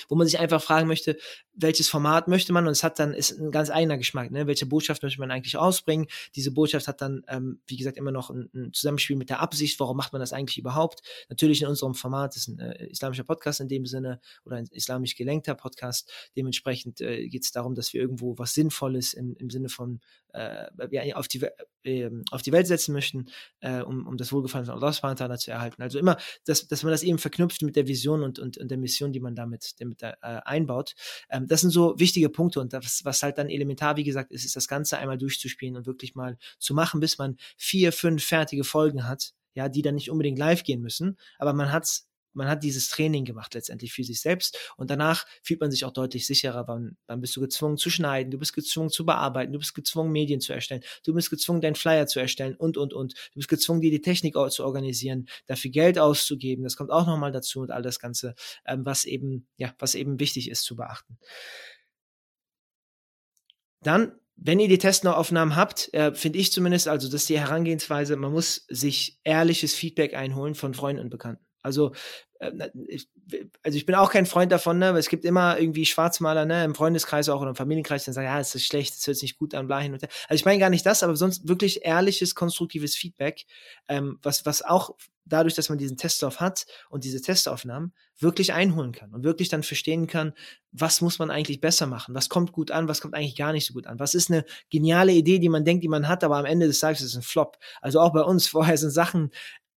wo 0.07 0.15
man 0.15 0.27
sich 0.27 0.39
einfach 0.39 0.61
fragen 0.61 0.87
möchte, 0.87 1.17
welches 1.55 1.89
Format 1.89 2.27
möchte 2.27 2.53
man 2.53 2.65
und 2.65 2.71
es 2.71 2.83
hat 2.83 2.99
dann 2.99 3.13
ist 3.13 3.39
ein 3.39 3.51
ganz 3.51 3.69
eigener 3.69 3.97
Geschmack, 3.97 4.31
ne? 4.31 4.47
Welche 4.47 4.65
Botschaft 4.65 5.03
möchte 5.03 5.19
man 5.19 5.29
eigentlich 5.29 5.57
ausbringen? 5.57 6.07
Diese 6.35 6.51
Botschaft 6.51 6.87
hat 6.87 7.01
dann, 7.01 7.23
ähm, 7.27 7.59
wie 7.67 7.77
gesagt, 7.77 7.97
immer 7.97 8.11
noch 8.11 8.29
ein, 8.29 8.49
ein, 8.53 8.73
Zusammenspiel 8.73 9.15
mit 9.15 9.29
der 9.29 9.39
Absicht. 9.39 9.79
Warum 9.79 9.97
macht 9.97 10.13
man 10.13 10.19
das 10.19 10.33
eigentlich 10.33 10.57
überhaupt? 10.57 11.01
Natürlich 11.29 11.61
in 11.61 11.67
unserem 11.67 11.93
Format 11.93 12.35
ist 12.35 12.47
ein 12.47 12.59
äh, 12.59 12.87
islamischer 12.87 13.23
Podcast 13.23 13.59
in 13.59 13.67
dem 13.67 13.85
Sinne 13.85 14.19
oder 14.45 14.57
ein 14.57 14.67
islamisch 14.71 15.15
gelenkter 15.15 15.55
Podcast. 15.55 16.11
Dementsprechend 16.35 17.01
äh, 17.01 17.27
geht 17.27 17.43
es 17.43 17.51
darum, 17.51 17.75
dass 17.75 17.93
wir 17.93 18.01
irgendwo 18.01 18.37
was 18.37 18.53
Sinnvolles 18.53 19.13
im, 19.13 19.35
im 19.37 19.49
Sinne 19.49 19.69
von 19.69 19.99
äh, 20.33 21.13
auf 21.13 21.27
die 21.27 21.47
äh, 21.83 22.09
auf 22.31 22.41
die 22.41 22.51
Welt 22.51 22.67
setzen 22.67 22.93
möchten, 22.93 23.25
äh, 23.59 23.81
um, 23.81 24.07
um 24.07 24.17
das 24.17 24.31
Wohlgefallen 24.31 24.65
von 24.65 24.81
Allah 24.81 25.37
zu 25.37 25.51
erhalten. 25.51 25.81
Also 25.81 25.99
immer, 25.99 26.17
dass, 26.45 26.67
dass 26.67 26.83
man 26.83 26.91
das 26.91 27.03
eben 27.03 27.17
verknüpft 27.17 27.61
mit 27.61 27.75
der 27.75 27.87
Vision 27.87 28.23
und, 28.23 28.39
und, 28.39 28.57
und 28.57 28.69
der 28.69 28.77
Mission, 28.77 29.11
die 29.11 29.19
man 29.19 29.35
damit, 29.35 29.79
damit 29.79 30.01
äh, 30.01 30.13
einbaut. 30.21 30.95
Ähm, 31.29 31.47
das 31.47 31.61
sind 31.61 31.69
so 31.69 31.99
wichtige 31.99 32.29
Punkte 32.29 32.59
und 32.59 32.73
das, 32.73 33.01
was 33.03 33.21
halt 33.23 33.37
dann 33.37 33.49
elementar, 33.49 33.97
wie 33.97 34.03
gesagt, 34.03 34.31
ist, 34.31 34.45
ist 34.45 34.55
das 34.55 34.67
Ganze 34.67 34.97
einmal 34.97 35.17
durchzuspielen 35.17 35.75
und 35.75 35.85
wirklich 35.85 36.15
mal 36.15 36.37
zu 36.59 36.73
machen, 36.73 36.99
bis 36.99 37.17
man 37.17 37.37
vier, 37.57 37.91
fünf 37.91 38.23
fertige 38.23 38.63
Folgen 38.63 39.07
hat, 39.07 39.33
ja, 39.53 39.69
die 39.69 39.81
dann 39.81 39.95
nicht 39.95 40.09
unbedingt 40.09 40.39
live 40.39 40.63
gehen 40.63 40.81
müssen, 40.81 41.17
aber 41.37 41.53
man 41.53 41.71
hat's 41.71 42.07
man 42.33 42.47
hat 42.47 42.63
dieses 42.63 42.89
Training 42.89 43.25
gemacht 43.25 43.53
letztendlich 43.53 43.93
für 43.93 44.03
sich 44.03 44.21
selbst 44.21 44.57
und 44.77 44.89
danach 44.89 45.25
fühlt 45.41 45.61
man 45.61 45.71
sich 45.71 45.85
auch 45.85 45.91
deutlich 45.91 46.25
sicherer. 46.25 46.67
Wann, 46.67 46.97
wann 47.07 47.21
bist 47.21 47.35
du 47.35 47.41
gezwungen 47.41 47.77
zu 47.77 47.89
schneiden, 47.89 48.31
du 48.31 48.37
bist 48.37 48.53
gezwungen 48.53 48.89
zu 48.89 49.05
bearbeiten, 49.05 49.53
du 49.53 49.59
bist 49.59 49.73
gezwungen 49.73 50.11
Medien 50.11 50.41
zu 50.41 50.53
erstellen, 50.53 50.83
du 51.05 51.13
bist 51.13 51.29
gezwungen 51.29 51.61
deinen 51.61 51.75
Flyer 51.75 52.07
zu 52.07 52.19
erstellen 52.19 52.55
und 52.55 52.77
und 52.77 52.93
und. 52.93 53.13
Du 53.13 53.35
bist 53.35 53.49
gezwungen 53.49 53.81
dir 53.81 53.91
die 53.91 54.01
Technik 54.01 54.35
zu 54.49 54.65
organisieren, 54.65 55.27
dafür 55.45 55.71
Geld 55.71 55.99
auszugeben. 55.99 56.63
Das 56.63 56.75
kommt 56.75 56.91
auch 56.91 57.05
nochmal 57.07 57.31
dazu 57.31 57.61
und 57.61 57.71
all 57.71 57.81
das 57.81 57.99
Ganze, 57.99 58.35
ähm, 58.65 58.85
was 58.85 59.05
eben 59.05 59.47
ja 59.57 59.73
was 59.79 59.95
eben 59.95 60.19
wichtig 60.19 60.49
ist 60.49 60.63
zu 60.63 60.75
beachten. 60.75 61.17
Dann 63.81 64.13
wenn 64.35 64.59
ihr 64.59 64.67
die 64.67 64.77
Testaufnahmen 64.77 65.55
habt, 65.55 65.93
äh, 65.93 66.13
finde 66.13 66.39
ich 66.39 66.51
zumindest, 66.51 66.87
also 66.87 67.07
das 67.07 67.21
ist 67.21 67.29
die 67.29 67.39
Herangehensweise, 67.39 68.15
man 68.15 68.31
muss 68.31 68.65
sich 68.67 69.19
ehrliches 69.23 69.75
Feedback 69.75 70.15
einholen 70.15 70.55
von 70.55 70.73
Freunden 70.73 71.01
und 71.01 71.09
Bekannten. 71.09 71.45
Also, 71.63 71.93
äh, 72.39 72.69
ich, 72.87 73.07
also 73.63 73.77
ich 73.77 73.85
bin 73.85 73.95
auch 73.95 74.11
kein 74.11 74.25
Freund 74.25 74.51
davon, 74.51 74.77
ne? 74.77 74.93
weil 74.93 74.99
es 74.99 75.09
gibt 75.09 75.25
immer 75.25 75.59
irgendwie 75.59 75.85
Schwarzmaler 75.85 76.45
ne? 76.45 76.63
im 76.63 76.75
Freundeskreis 76.75 77.29
auch 77.29 77.41
oder 77.41 77.51
im 77.51 77.55
Familienkreis, 77.55 78.05
die 78.05 78.11
sagen, 78.11 78.27
ja, 78.27 78.39
es 78.39 78.53
ist 78.53 78.65
schlecht, 78.65 78.93
es 78.93 79.07
hört 79.07 79.17
sich 79.17 79.31
nicht 79.31 79.39
gut 79.39 79.55
an, 79.55 79.67
bla 79.67 79.79
hin 79.79 79.93
und 79.93 80.01
her. 80.01 80.09
Also 80.27 80.39
ich 80.39 80.45
meine 80.45 80.59
gar 80.59 80.69
nicht 80.69 80.85
das, 80.85 81.03
aber 81.03 81.15
sonst 81.15 81.47
wirklich 81.47 81.85
ehrliches, 81.85 82.35
konstruktives 82.35 82.95
Feedback, 82.95 83.45
ähm, 83.87 84.19
was, 84.21 84.45
was 84.45 84.61
auch 84.61 84.91
dadurch, 85.25 85.53
dass 85.53 85.69
man 85.69 85.77
diesen 85.77 85.97
Testlauf 85.97 86.39
hat 86.39 86.65
und 86.89 87.03
diese 87.03 87.21
Testaufnahmen 87.21 87.93
wirklich 88.19 88.53
einholen 88.53 88.91
kann 88.91 89.13
und 89.13 89.23
wirklich 89.23 89.49
dann 89.49 89.63
verstehen 89.63 90.07
kann, 90.07 90.33
was 90.71 91.01
muss 91.01 91.19
man 91.19 91.31
eigentlich 91.31 91.61
besser 91.61 91.87
machen, 91.87 92.13
was 92.13 92.29
kommt 92.29 92.51
gut 92.51 92.71
an, 92.71 92.87
was 92.87 93.01
kommt 93.01 93.15
eigentlich 93.15 93.35
gar 93.35 93.53
nicht 93.53 93.65
so 93.65 93.73
gut 93.73 93.87
an, 93.87 93.99
was 93.99 94.15
ist 94.15 94.29
eine 94.29 94.43
geniale 94.69 95.13
Idee, 95.13 95.39
die 95.39 95.49
man 95.49 95.65
denkt, 95.65 95.83
die 95.83 95.89
man 95.89 96.07
hat, 96.07 96.23
aber 96.23 96.37
am 96.37 96.45
Ende 96.45 96.67
des 96.67 96.79
Tages 96.79 97.01
ist 97.01 97.11
es 97.11 97.15
ein 97.15 97.21
Flop. 97.21 97.57
Also 97.81 97.99
auch 97.99 98.11
bei 98.11 98.21
uns 98.21 98.47
vorher 98.49 98.77
sind 98.77 98.91
Sachen 98.91 99.31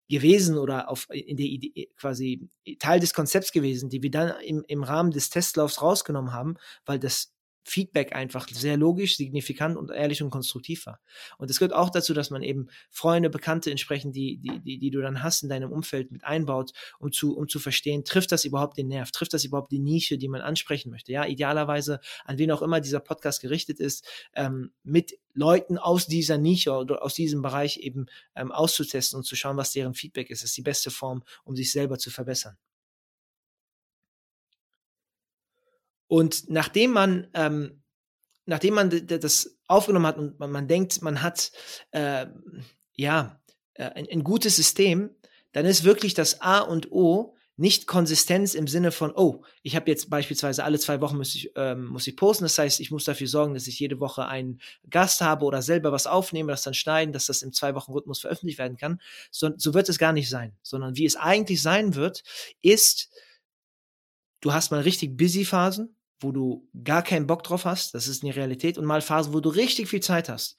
gewesen 0.09 0.57
oder 0.57 0.89
auf, 0.89 1.07
in 1.09 1.37
der 1.37 1.45
Idee, 1.45 1.89
quasi 1.97 2.47
Teil 2.79 2.99
des 2.99 3.13
Konzepts 3.13 3.51
gewesen, 3.51 3.89
die 3.89 4.03
wir 4.03 4.11
dann 4.11 4.33
im, 4.41 4.63
im 4.67 4.83
Rahmen 4.83 5.11
des 5.11 5.29
Testlaufs 5.29 5.81
rausgenommen 5.81 6.33
haben, 6.33 6.55
weil 6.85 6.99
das 6.99 7.34
Feedback 7.67 8.15
einfach 8.15 8.47
sehr 8.47 8.77
logisch, 8.77 9.17
signifikant 9.17 9.75
und 9.75 9.89
ehrlich 9.89 10.21
und 10.21 10.29
konstruktiv 10.29 10.85
war. 10.85 10.99
Und 11.39 11.49
es 11.49 11.57
gehört 11.57 11.73
auch 11.73 11.89
dazu, 11.89 12.13
dass 12.13 12.29
man 12.29 12.43
eben 12.43 12.67
Freunde, 12.91 13.31
Bekannte 13.31 13.71
entsprechend, 13.71 14.15
die, 14.15 14.37
die, 14.37 14.59
die, 14.59 14.77
die 14.77 14.91
du 14.91 15.01
dann 15.01 15.23
hast 15.23 15.41
in 15.41 15.49
deinem 15.49 15.71
Umfeld 15.71 16.11
mit 16.11 16.23
einbaut, 16.23 16.73
um 16.99 17.11
zu, 17.11 17.35
um 17.35 17.47
zu 17.47 17.59
verstehen, 17.59 18.05
trifft 18.05 18.31
das 18.31 18.45
überhaupt 18.45 18.77
den 18.77 18.87
Nerv, 18.87 19.11
trifft 19.11 19.33
das 19.33 19.43
überhaupt 19.43 19.71
die 19.71 19.79
Nische, 19.79 20.19
die 20.19 20.27
man 20.27 20.41
ansprechen 20.41 20.91
möchte. 20.91 21.11
Ja, 21.11 21.25
idealerweise, 21.25 21.99
an 22.23 22.37
wen 22.37 22.51
auch 22.51 22.61
immer 22.61 22.81
dieser 22.81 22.99
Podcast 22.99 23.41
gerichtet 23.41 23.79
ist, 23.79 24.07
ähm, 24.35 24.71
mit 24.83 25.17
Leuten 25.33 25.79
aus 25.79 26.05
dieser 26.05 26.37
Nische 26.37 26.71
oder 26.71 27.03
aus 27.03 27.15
diesem 27.15 27.41
Bereich 27.41 27.77
eben 27.77 28.05
ähm, 28.35 28.51
auszutesten 28.51 29.17
und 29.17 29.23
zu 29.23 29.35
schauen, 29.35 29.57
was 29.57 29.71
deren 29.71 29.95
Feedback 29.95 30.29
ist. 30.29 30.43
Das 30.43 30.51
ist 30.51 30.57
die 30.57 30.61
beste 30.61 30.91
Form, 30.91 31.23
um 31.43 31.55
sich 31.55 31.71
selber 31.71 31.97
zu 31.97 32.11
verbessern. 32.11 32.57
Und 36.07 36.49
nachdem 36.49 36.91
man, 36.91 37.27
ähm, 37.33 37.81
nachdem 38.45 38.75
man 38.75 39.07
das 39.07 39.57
aufgenommen 39.67 40.05
hat 40.05 40.17
und 40.17 40.39
man, 40.39 40.51
man 40.51 40.67
denkt, 40.67 41.01
man 41.01 41.21
hat 41.21 41.51
äh, 41.91 42.27
ja 42.93 43.39
äh, 43.73 43.85
ein, 43.91 44.07
ein 44.11 44.23
gutes 44.23 44.55
System, 44.55 45.09
dann 45.51 45.65
ist 45.65 45.83
wirklich 45.83 46.13
das 46.13 46.41
A 46.41 46.59
und 46.59 46.91
O 46.91 47.35
nicht 47.57 47.87
Konsistenz 47.87 48.53
im 48.53 48.67
Sinne 48.67 48.91
von, 48.91 49.13
oh, 49.15 49.43
ich 49.63 49.75
habe 49.75 49.89
jetzt 49.89 50.09
beispielsweise 50.09 50.63
alle 50.65 50.77
zwei 50.77 50.99
Wochen 50.99 51.17
muss 51.17 51.33
ich, 51.35 51.51
ähm, 51.55 51.85
muss 51.85 52.05
ich 52.05 52.17
posten. 52.17 52.43
Das 52.43 52.57
heißt, 52.57 52.81
ich 52.81 52.91
muss 52.91 53.05
dafür 53.05 53.27
sorgen, 53.27 53.53
dass 53.53 53.67
ich 53.67 53.79
jede 53.79 53.99
Woche 54.01 54.25
einen 54.25 54.59
Gast 54.89 55.21
habe 55.21 55.45
oder 55.45 55.61
selber 55.61 55.93
was 55.93 56.07
aufnehme, 56.07 56.51
das 56.51 56.63
dann 56.63 56.73
schneiden, 56.73 57.13
dass 57.13 57.27
das 57.27 57.41
im 57.41 57.53
zwei 57.53 57.73
Wochen 57.73 57.93
Rhythmus 57.93 58.19
veröffentlicht 58.19 58.59
werden 58.59 58.75
kann. 58.75 58.99
So, 59.31 59.51
so 59.55 59.73
wird 59.73 59.87
es 59.87 59.97
gar 59.97 60.11
nicht 60.11 60.29
sein, 60.29 60.53
sondern 60.63 60.97
wie 60.97 61.05
es 61.05 61.15
eigentlich 61.15 61.61
sein 61.61 61.95
wird, 61.95 62.23
ist, 62.61 63.09
du 64.45 64.53
hast 64.53 64.69
mal 64.69 64.81
richtig 64.81 65.17
busy 65.17 65.43
Phasen, 65.43 65.97
wo 66.19 66.31
du 66.31 66.69
gar 66.83 67.01
keinen 67.01 67.25
Bock 67.25 67.43
drauf 67.43 67.65
hast, 67.65 67.95
das 67.95 68.07
ist 68.07 68.23
eine 68.23 68.35
Realität, 68.35 68.77
und 68.77 68.85
mal 68.85 69.01
Phasen, 69.01 69.33
wo 69.33 69.39
du 69.39 69.49
richtig 69.49 69.89
viel 69.89 70.01
Zeit 70.01 70.29
hast 70.29 70.57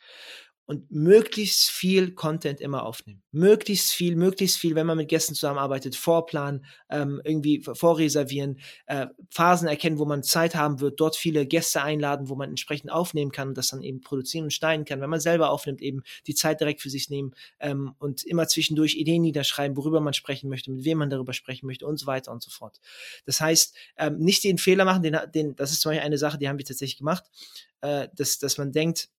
und 0.66 0.90
möglichst 0.90 1.70
viel 1.70 2.12
Content 2.12 2.60
immer 2.60 2.84
aufnehmen. 2.84 3.22
Möglichst 3.30 3.92
viel, 3.92 4.16
möglichst 4.16 4.58
viel, 4.58 4.74
wenn 4.74 4.86
man 4.86 4.96
mit 4.96 5.08
Gästen 5.08 5.34
zusammenarbeitet, 5.34 5.94
vorplanen, 5.94 6.64
ähm, 6.90 7.20
irgendwie 7.24 7.62
vorreservieren, 7.62 8.58
äh, 8.86 9.06
Phasen 9.30 9.68
erkennen, 9.68 9.98
wo 9.98 10.04
man 10.04 10.24
Zeit 10.24 10.56
haben 10.56 10.80
wird, 10.80 10.98
dort 10.98 11.16
viele 11.16 11.46
Gäste 11.46 11.82
einladen, 11.82 12.28
wo 12.28 12.34
man 12.34 12.50
entsprechend 12.50 12.90
aufnehmen 12.90 13.30
kann 13.30 13.48
und 13.48 13.58
das 13.58 13.68
dann 13.68 13.82
eben 13.82 14.00
produzieren 14.00 14.44
und 14.44 14.52
schneiden 14.52 14.84
kann. 14.84 15.00
Wenn 15.00 15.10
man 15.10 15.20
selber 15.20 15.50
aufnimmt, 15.50 15.80
eben 15.80 16.02
die 16.26 16.34
Zeit 16.34 16.60
direkt 16.60 16.82
für 16.82 16.90
sich 16.90 17.10
nehmen 17.10 17.32
ähm, 17.60 17.94
und 17.98 18.24
immer 18.24 18.48
zwischendurch 18.48 18.96
Ideen 18.96 19.22
niederschreiben, 19.22 19.76
worüber 19.76 20.00
man 20.00 20.14
sprechen 20.14 20.50
möchte, 20.50 20.72
mit 20.72 20.84
wem 20.84 20.98
man 20.98 21.10
darüber 21.10 21.32
sprechen 21.32 21.66
möchte 21.66 21.86
und 21.86 21.98
so 21.98 22.06
weiter 22.06 22.32
und 22.32 22.42
so 22.42 22.50
fort. 22.50 22.80
Das 23.24 23.40
heißt, 23.40 23.76
ähm, 23.98 24.18
nicht 24.18 24.42
den 24.42 24.58
Fehler 24.58 24.84
machen, 24.84 25.04
den, 25.04 25.16
den, 25.32 25.54
das 25.54 25.70
ist 25.70 25.80
zum 25.80 25.90
Beispiel 25.90 26.06
eine 26.06 26.18
Sache, 26.18 26.38
die 26.38 26.48
haben 26.48 26.58
wir 26.58 26.64
tatsächlich 26.64 26.98
gemacht, 26.98 27.24
äh, 27.82 28.08
dass, 28.16 28.38
dass 28.38 28.58
man 28.58 28.72
denkt, 28.72 29.10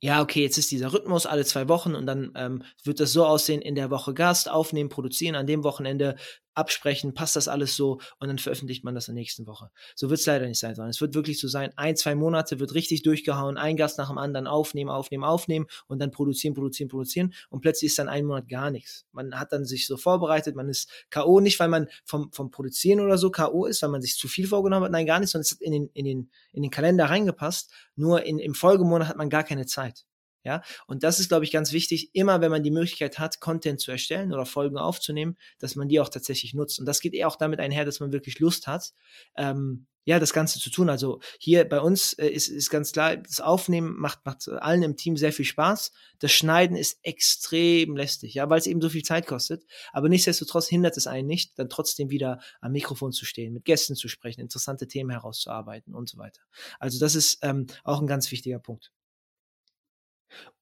ja, 0.00 0.22
okay, 0.22 0.42
jetzt 0.42 0.58
ist 0.58 0.70
dieser 0.70 0.92
Rhythmus 0.92 1.26
alle 1.26 1.44
zwei 1.44 1.68
Wochen 1.68 1.94
und 1.94 2.06
dann 2.06 2.32
ähm, 2.36 2.62
wird 2.84 3.00
das 3.00 3.12
so 3.12 3.24
aussehen, 3.24 3.62
in 3.62 3.74
der 3.74 3.90
Woche 3.90 4.14
Gast 4.14 4.50
aufnehmen, 4.50 4.88
produzieren, 4.90 5.34
an 5.34 5.46
dem 5.46 5.64
Wochenende 5.64 6.16
absprechen, 6.56 7.14
passt 7.14 7.36
das 7.36 7.48
alles 7.48 7.76
so 7.76 8.00
und 8.18 8.28
dann 8.28 8.38
veröffentlicht 8.38 8.84
man 8.84 8.94
das 8.94 9.08
in 9.08 9.14
der 9.14 9.20
nächsten 9.20 9.46
Woche. 9.46 9.70
So 9.94 10.10
wird 10.10 10.20
es 10.20 10.26
leider 10.26 10.46
nicht 10.46 10.58
sein, 10.58 10.74
sondern 10.74 10.90
es 10.90 11.00
wird 11.00 11.14
wirklich 11.14 11.40
so 11.40 11.48
sein, 11.48 11.72
ein, 11.76 11.96
zwei 11.96 12.14
Monate 12.14 12.58
wird 12.58 12.74
richtig 12.74 13.02
durchgehauen, 13.02 13.56
ein 13.56 13.76
Gast 13.76 13.98
nach 13.98 14.08
dem 14.08 14.18
anderen 14.18 14.46
aufnehmen, 14.46 14.90
aufnehmen, 14.90 15.24
aufnehmen 15.24 15.66
und 15.86 16.00
dann 16.00 16.10
produzieren, 16.10 16.54
produzieren, 16.54 16.88
produzieren 16.88 17.34
und 17.50 17.60
plötzlich 17.60 17.90
ist 17.90 17.98
dann 17.98 18.08
ein 18.08 18.24
Monat 18.24 18.48
gar 18.48 18.70
nichts. 18.70 19.06
Man 19.12 19.38
hat 19.38 19.52
dann 19.52 19.64
sich 19.64 19.86
so 19.86 19.96
vorbereitet, 19.96 20.56
man 20.56 20.68
ist 20.68 20.90
K.O. 21.10 21.40
nicht, 21.40 21.60
weil 21.60 21.68
man 21.68 21.88
vom, 22.04 22.32
vom 22.32 22.50
Produzieren 22.50 23.00
oder 23.00 23.18
so 23.18 23.30
K.O. 23.30 23.66
ist, 23.66 23.82
weil 23.82 23.90
man 23.90 24.02
sich 24.02 24.16
zu 24.16 24.28
viel 24.28 24.46
vorgenommen 24.46 24.84
hat, 24.84 24.92
nein, 24.92 25.06
gar 25.06 25.20
nicht, 25.20 25.30
sondern 25.30 25.42
es 25.42 25.52
hat 25.52 25.60
in 25.60 25.72
den, 25.72 25.90
in 25.92 26.04
den, 26.04 26.30
in 26.52 26.62
den 26.62 26.70
Kalender 26.70 27.06
reingepasst, 27.06 27.72
nur 27.94 28.22
in, 28.24 28.38
im 28.38 28.54
Folgemonat 28.54 29.08
hat 29.08 29.16
man 29.16 29.30
gar 29.30 29.44
keine 29.44 29.66
Zeit. 29.66 30.06
Ja, 30.46 30.62
und 30.86 31.02
das 31.02 31.18
ist, 31.18 31.26
glaube 31.26 31.44
ich, 31.44 31.50
ganz 31.50 31.72
wichtig, 31.72 32.10
immer 32.12 32.40
wenn 32.40 32.52
man 32.52 32.62
die 32.62 32.70
Möglichkeit 32.70 33.18
hat, 33.18 33.40
Content 33.40 33.80
zu 33.80 33.90
erstellen 33.90 34.32
oder 34.32 34.46
Folgen 34.46 34.78
aufzunehmen, 34.78 35.36
dass 35.58 35.74
man 35.74 35.88
die 35.88 35.98
auch 35.98 36.08
tatsächlich 36.08 36.54
nutzt. 36.54 36.78
Und 36.78 36.86
das 36.86 37.00
geht 37.00 37.14
eher 37.14 37.26
auch 37.26 37.34
damit 37.34 37.58
einher, 37.58 37.84
dass 37.84 37.98
man 37.98 38.12
wirklich 38.12 38.38
Lust 38.38 38.68
hat, 38.68 38.92
ähm, 39.36 39.88
ja, 40.04 40.20
das 40.20 40.32
Ganze 40.32 40.60
zu 40.60 40.70
tun. 40.70 40.88
Also 40.88 41.18
hier 41.40 41.68
bei 41.68 41.80
uns 41.80 42.12
äh, 42.12 42.28
ist, 42.28 42.46
ist 42.46 42.70
ganz 42.70 42.92
klar, 42.92 43.16
das 43.16 43.40
Aufnehmen 43.40 43.96
macht, 43.98 44.24
macht 44.24 44.48
allen 44.48 44.84
im 44.84 44.96
Team 44.96 45.16
sehr 45.16 45.32
viel 45.32 45.44
Spaß. 45.44 45.90
Das 46.20 46.30
Schneiden 46.30 46.76
ist 46.76 47.00
extrem 47.02 47.96
lästig, 47.96 48.34
ja, 48.34 48.48
weil 48.48 48.60
es 48.60 48.68
eben 48.68 48.80
so 48.80 48.88
viel 48.88 49.02
Zeit 49.02 49.26
kostet. 49.26 49.64
Aber 49.92 50.08
nichtsdestotrotz 50.08 50.68
hindert 50.68 50.96
es 50.96 51.08
einen 51.08 51.26
nicht, 51.26 51.58
dann 51.58 51.68
trotzdem 51.68 52.08
wieder 52.10 52.38
am 52.60 52.70
Mikrofon 52.70 53.10
zu 53.10 53.24
stehen, 53.24 53.52
mit 53.52 53.64
Gästen 53.64 53.96
zu 53.96 54.06
sprechen, 54.06 54.42
interessante 54.42 54.86
Themen 54.86 55.10
herauszuarbeiten 55.10 55.92
und 55.92 56.08
so 56.08 56.18
weiter. 56.18 56.42
Also 56.78 57.00
das 57.00 57.16
ist 57.16 57.38
ähm, 57.42 57.66
auch 57.82 58.00
ein 58.00 58.06
ganz 58.06 58.30
wichtiger 58.30 58.60
Punkt. 58.60 58.92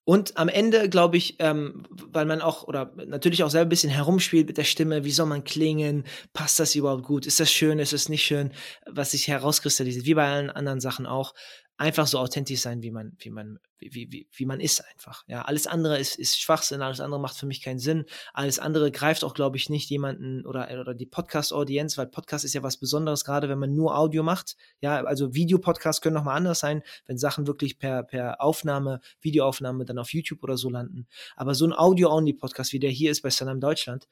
Und 0.05 0.37
am 0.37 0.49
Ende, 0.49 0.91
glaube 0.91 1.17
ich, 1.17 1.37
ähm, 1.39 1.85
weil 2.13 2.27
man 2.27 2.43
auch, 2.43 2.65
oder 2.65 2.93
natürlich 3.07 3.43
auch 3.43 3.51
selber 3.51 3.67
ein 3.67 3.71
bisschen 3.71 3.91
herumspielt 3.91 4.47
mit 4.47 4.59
der 4.59 4.65
Stimme, 4.65 5.05
wie 5.05 5.11
soll 5.11 5.27
man 5.27 5.45
klingen, 5.45 6.05
passt 6.35 6.61
das 6.61 6.75
überhaupt 6.75 7.05
gut, 7.05 7.25
ist 7.25 7.41
das 7.41 7.51
schön, 7.51 7.79
ist 7.79 7.95
es 7.95 8.11
nicht 8.11 8.23
schön, 8.23 8.53
was 8.87 9.13
sich 9.13 9.29
herauskristallisiert, 9.29 10.05
wie 10.05 10.15
bei 10.15 10.29
allen 10.29 10.51
anderen 10.51 10.81
Sachen 10.81 11.07
auch, 11.07 11.35
einfach 11.76 12.07
so 12.07 12.19
authentisch 12.19 12.61
sein, 12.61 12.83
wie 12.83 12.93
man, 12.93 13.16
wie 13.19 13.31
man, 13.31 13.59
wie, 13.78 14.11
wie, 14.12 14.28
wie 14.33 14.47
man 14.47 14.61
ist 14.61 14.85
einfach. 14.85 15.25
Ja, 15.26 15.43
alles 15.43 15.66
andere 15.66 15.99
ist, 15.99 16.16
ist 16.16 16.40
Schwachsinn, 16.40 16.83
alles 16.83 17.00
andere 17.00 17.21
macht 17.21 17.37
für 17.37 17.47
mich 17.47 17.62
keinen 17.62 17.81
Sinn. 17.81 18.04
Alles 18.33 18.59
andere 18.59 18.93
greift 18.93 19.25
auch, 19.25 19.35
glaube 19.35 19.57
ich, 19.57 19.69
nicht 19.69 19.90
jemanden 19.90 20.47
oder, 20.47 20.69
oder 20.81 20.95
die 20.95 21.07
Podcast-Audienz, 21.07 21.99
weil 21.99 22.07
Podcast 22.07 22.45
ist 22.45 22.54
ja 22.54 22.62
was 22.62 22.76
Besonderes, 22.76 23.25
gerade 23.25 23.49
wenn 23.49 23.59
man 23.59 23.75
nur 23.75 23.99
Audio 23.99 24.23
macht. 24.23 24.57
Ja, 24.81 25.02
also 25.04 25.35
Videopodcasts 25.35 26.00
können 26.00 26.14
nochmal 26.14 26.37
anders 26.37 26.61
sein, 26.61 26.83
wenn 27.07 27.19
Sachen 27.19 27.47
wirklich 27.47 27.78
per, 27.78 28.04
per 28.04 28.40
Aufnahme, 28.40 29.00
Videoaufnahme 29.21 29.85
dann 29.85 29.99
auf 29.99 30.12
YouTube 30.12 30.43
oder 30.45 30.57
so 30.57 30.71
landen. 30.71 31.09
Aber 31.35 31.54
so 31.54 31.66
ein 31.66 31.73
Audio-Only-Podcast, 31.73 32.73
wie 32.73 32.78
der 32.78 32.90
hier 32.90 33.11
ist 33.11 33.23
bei 33.23 33.31
Salam 33.31 33.61
Deutschland, 33.61 34.09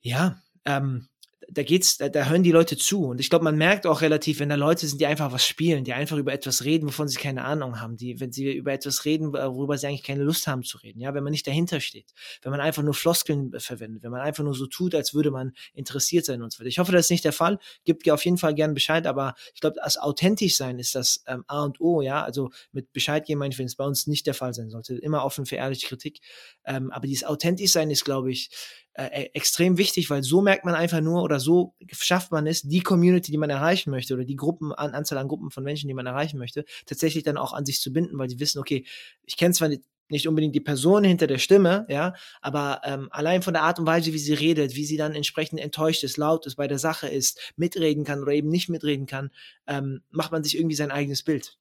ja, 0.00 0.40
ähm, 0.64 1.08
da 1.48 1.62
geht's, 1.62 1.98
da, 1.98 2.08
da 2.08 2.28
hören 2.28 2.42
die 2.42 2.52
Leute 2.52 2.76
zu. 2.76 3.04
Und 3.04 3.20
ich 3.20 3.30
glaube, 3.30 3.44
man 3.44 3.56
merkt 3.56 3.86
auch 3.86 4.00
relativ, 4.00 4.40
wenn 4.40 4.48
da 4.48 4.54
Leute 4.54 4.86
sind, 4.86 5.00
die 5.00 5.06
einfach 5.06 5.32
was 5.32 5.46
spielen, 5.46 5.84
die 5.84 5.92
einfach 5.92 6.16
über 6.16 6.32
etwas 6.32 6.64
reden, 6.64 6.86
wovon 6.86 7.08
sie 7.08 7.18
keine 7.18 7.44
Ahnung 7.44 7.80
haben, 7.80 7.96
die, 7.96 8.20
wenn 8.20 8.32
sie 8.32 8.52
über 8.52 8.72
etwas 8.72 9.04
reden, 9.04 9.32
worüber 9.32 9.76
sie 9.78 9.86
eigentlich 9.86 10.02
keine 10.02 10.22
Lust 10.22 10.46
haben 10.46 10.62
zu 10.62 10.78
reden, 10.78 11.00
ja, 11.00 11.14
wenn 11.14 11.22
man 11.22 11.30
nicht 11.30 11.46
dahinter 11.46 11.80
steht, 11.80 12.12
wenn 12.42 12.50
man 12.50 12.60
einfach 12.60 12.82
nur 12.82 12.94
Floskeln 12.94 13.52
verwendet, 13.58 14.02
wenn 14.02 14.10
man 14.10 14.20
einfach 14.20 14.44
nur 14.44 14.54
so 14.54 14.66
tut, 14.66 14.94
als 14.94 15.14
würde 15.14 15.30
man 15.30 15.52
interessiert 15.74 16.24
sein 16.24 16.42
und 16.42 16.52
so 16.52 16.60
weiter. 16.60 16.68
Ich 16.68 16.78
hoffe, 16.78 16.92
das 16.92 17.06
ist 17.06 17.10
nicht 17.10 17.24
der 17.24 17.32
Fall. 17.32 17.58
Gibt 17.84 18.06
ja 18.06 18.14
auf 18.14 18.24
jeden 18.24 18.38
Fall 18.38 18.54
gern 18.54 18.74
Bescheid, 18.74 19.06
aber 19.06 19.34
ich 19.54 19.60
glaube, 19.60 19.76
das 19.82 19.98
authentisch 19.98 20.56
sein 20.56 20.78
ist 20.78 20.94
das 20.94 21.22
ähm, 21.26 21.44
A 21.46 21.64
und 21.64 21.80
O, 21.80 22.00
ja. 22.00 22.24
Also 22.24 22.50
mit 22.72 22.92
Bescheid 22.92 23.24
geben, 23.26 23.40
meine 23.40 23.52
ich, 23.52 23.58
wenn 23.58 23.66
es 23.66 23.76
bei 23.76 23.84
uns 23.84 24.06
nicht 24.06 24.26
der 24.26 24.34
Fall 24.34 24.54
sein 24.54 24.70
sollte. 24.70 24.96
Immer 24.96 25.24
offen 25.24 25.46
für 25.46 25.56
ehrliche 25.56 25.86
Kritik. 25.86 26.20
Ähm, 26.64 26.90
aber 26.90 27.06
dieses 27.06 27.24
authentisch 27.24 27.72
sein 27.72 27.90
ist, 27.90 28.04
glaube 28.04 28.32
ich, 28.32 28.50
äh, 28.96 29.24
e-, 29.24 29.30
extrem 29.34 29.78
wichtig, 29.78 30.10
weil 30.10 30.22
so 30.22 30.42
merkt 30.42 30.64
man 30.64 30.74
einfach 30.74 31.00
nur 31.00 31.22
oder 31.22 31.40
so 31.40 31.74
schafft 31.90 32.32
man 32.32 32.46
es, 32.46 32.62
die 32.62 32.80
Community, 32.80 33.30
die 33.30 33.38
man 33.38 33.50
erreichen 33.50 33.90
möchte 33.90 34.14
oder 34.14 34.24
die 34.24 34.36
Gruppen, 34.36 34.72
an, 34.72 34.92
Anzahl 34.92 35.18
an 35.18 35.28
Gruppen 35.28 35.50
von 35.50 35.64
Menschen, 35.64 35.88
die 35.88 35.94
man 35.94 36.06
erreichen 36.06 36.38
möchte, 36.38 36.64
tatsächlich 36.86 37.24
dann 37.24 37.36
auch 37.36 37.52
an 37.52 37.66
sich 37.66 37.80
zu 37.80 37.92
binden, 37.92 38.18
weil 38.18 38.28
sie 38.28 38.40
wissen, 38.40 38.58
okay, 38.58 38.84
ich 39.24 39.36
kenne 39.36 39.54
zwar 39.54 39.70
nicht 40.08 40.28
unbedingt 40.28 40.54
die 40.54 40.60
Person 40.60 41.04
hinter 41.04 41.26
der 41.26 41.38
Stimme, 41.38 41.84
ja, 41.88 42.14
aber 42.40 42.80
ähm, 42.84 43.08
allein 43.10 43.42
von 43.42 43.54
der 43.54 43.64
Art 43.64 43.78
und 43.78 43.86
Weise, 43.86 44.12
wie 44.12 44.18
sie 44.18 44.34
redet, 44.34 44.76
wie 44.76 44.84
sie 44.84 44.96
dann 44.96 45.14
entsprechend 45.14 45.60
enttäuscht 45.60 46.04
ist, 46.04 46.16
laut 46.16 46.46
ist, 46.46 46.56
bei 46.56 46.68
der 46.68 46.78
Sache 46.78 47.08
ist, 47.08 47.52
mitreden 47.56 48.04
kann 48.04 48.22
oder 48.22 48.32
eben 48.32 48.48
nicht 48.48 48.68
mitreden 48.68 49.06
kann, 49.06 49.30
ähm, 49.66 50.02
macht 50.10 50.32
man 50.32 50.44
sich 50.44 50.56
irgendwie 50.56 50.76
sein 50.76 50.90
eigenes 50.90 51.22
Bild. 51.22 51.58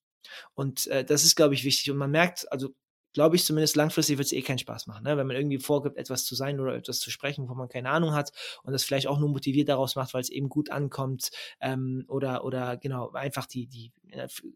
Und 0.54 0.88
äh, 0.88 1.04
das 1.04 1.24
ist, 1.24 1.36
glaube 1.36 1.54
ich, 1.54 1.63
wichtig. 1.63 1.92
Und 1.92 1.98
man 1.98 2.12
merkt, 2.12 2.51
also 2.51 2.70
glaube 3.15 3.38
ich 3.38 3.45
zumindest, 3.45 3.77
langfristig 3.77 4.17
wird 4.17 4.25
es 4.25 4.34
eh 4.34 4.41
keinen 4.41 4.60
Spaß 4.60 4.88
machen, 4.88 5.05
ne? 5.05 5.15
wenn 5.15 5.25
man 5.25 5.38
irgendwie 5.38 5.57
vorgibt, 5.57 5.95
etwas 5.95 6.25
zu 6.25 6.36
sein 6.36 6.60
oder 6.60 6.75
etwas 6.75 7.00
zu 7.00 7.10
sprechen, 7.10 7.48
wo 7.48 7.53
man 7.55 7.69
keine 7.69 7.89
Ahnung 7.89 8.13
hat 8.13 8.34
und 8.63 8.74
das 8.74 8.84
vielleicht 8.84 9.07
auch 9.07 9.19
nur 9.19 9.29
motiviert 9.29 9.69
daraus 9.69 9.95
macht, 9.95 10.13
weil 10.13 10.19
es 10.19 10.29
eben 10.29 10.50
gut 10.50 10.69
ankommt 10.69 11.31
ähm, 11.62 12.03
oder, 12.10 12.43
oder 12.43 12.75
genau, 12.75 13.12
einfach 13.13 13.45
die, 13.45 13.67
die, 13.67 13.93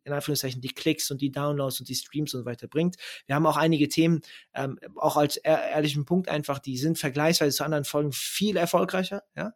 in 0.04 0.12
Anführungszeichen, 0.12 0.60
die 0.60 0.74
Klicks 0.74 1.10
und 1.10 1.22
die 1.22 1.32
Downloads 1.32 1.80
und 1.80 1.88
die 1.88 1.96
Streams 1.96 2.34
und 2.34 2.42
so 2.42 2.46
weiter 2.46 2.68
bringt. 2.68 2.98
Wir 3.28 3.36
haben 3.36 3.48
auch 3.48 3.58
einige 3.58 3.88
Themen, 3.88 4.20
ähm, 4.54 4.78
auch 4.98 5.16
als 5.16 5.38
ehrlichen 5.38 6.04
Punkt 6.04 6.28
einfach, 6.28 6.60
die 6.60 6.78
sind 6.78 7.00
vergleichsweise 7.00 7.56
zu 7.56 7.64
anderen 7.64 7.86
Folgen 7.86 8.12
viel 8.12 8.58
erfolgreicher, 8.58 9.24
ja. 9.38 9.54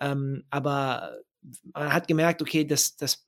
Ähm, 0.00 0.42
aber 0.50 1.16
man 1.72 1.92
hat 1.92 2.08
gemerkt, 2.08 2.42
okay, 2.42 2.64
das, 2.64 2.96
das 2.96 3.24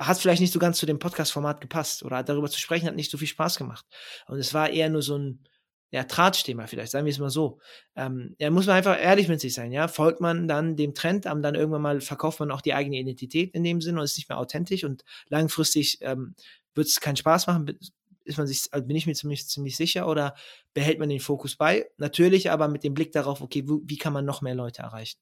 hat 0.00 0.18
vielleicht 0.18 0.40
nicht 0.40 0.52
so 0.52 0.58
ganz 0.58 0.78
zu 0.78 0.86
dem 0.86 0.98
Podcast-Format 0.98 1.60
gepasst 1.60 2.02
oder 2.04 2.22
darüber 2.22 2.50
zu 2.50 2.58
sprechen 2.58 2.86
hat 2.86 2.96
nicht 2.96 3.10
so 3.10 3.18
viel 3.18 3.28
Spaß 3.28 3.56
gemacht. 3.58 3.84
Und 4.26 4.38
es 4.38 4.54
war 4.54 4.70
eher 4.70 4.88
nur 4.88 5.02
so 5.02 5.16
ein 5.16 5.44
ja, 5.92 6.04
Tratschthema 6.04 6.66
vielleicht, 6.66 6.92
sagen 6.92 7.04
wir 7.04 7.10
es 7.10 7.18
mal 7.18 7.30
so. 7.30 7.58
Ähm, 7.96 8.36
ja, 8.38 8.50
muss 8.50 8.66
man 8.66 8.76
einfach 8.76 9.00
ehrlich 9.00 9.28
mit 9.28 9.40
sich 9.40 9.54
sein, 9.54 9.72
ja. 9.72 9.88
Folgt 9.88 10.20
man 10.20 10.46
dann 10.46 10.76
dem 10.76 10.94
Trend, 10.94 11.24
dann 11.24 11.54
irgendwann 11.54 11.82
mal 11.82 12.00
verkauft 12.00 12.40
man 12.40 12.50
auch 12.50 12.60
die 12.60 12.74
eigene 12.74 12.98
Identität 12.98 13.54
in 13.54 13.64
dem 13.64 13.80
Sinne 13.80 13.98
und 13.98 14.04
ist 14.04 14.16
nicht 14.16 14.28
mehr 14.28 14.38
authentisch 14.38 14.84
und 14.84 15.04
langfristig 15.28 15.98
ähm, 16.02 16.34
wird 16.74 16.86
es 16.86 17.00
keinen 17.00 17.16
Spaß 17.16 17.48
machen, 17.48 17.78
ist 18.24 18.38
man 18.38 18.46
sich, 18.46 18.66
also 18.70 18.86
bin 18.86 18.96
ich 18.96 19.06
mir 19.06 19.14
ziemlich, 19.14 19.48
ziemlich 19.48 19.76
sicher, 19.76 20.06
oder 20.06 20.34
behält 20.74 20.98
man 20.98 21.08
den 21.08 21.20
Fokus 21.20 21.56
bei? 21.56 21.90
Natürlich 21.96 22.50
aber 22.50 22.68
mit 22.68 22.84
dem 22.84 22.94
Blick 22.94 23.12
darauf, 23.12 23.40
okay, 23.40 23.64
wo, 23.66 23.80
wie 23.84 23.96
kann 23.96 24.12
man 24.12 24.24
noch 24.24 24.42
mehr 24.42 24.54
Leute 24.54 24.82
erreichen? 24.82 25.18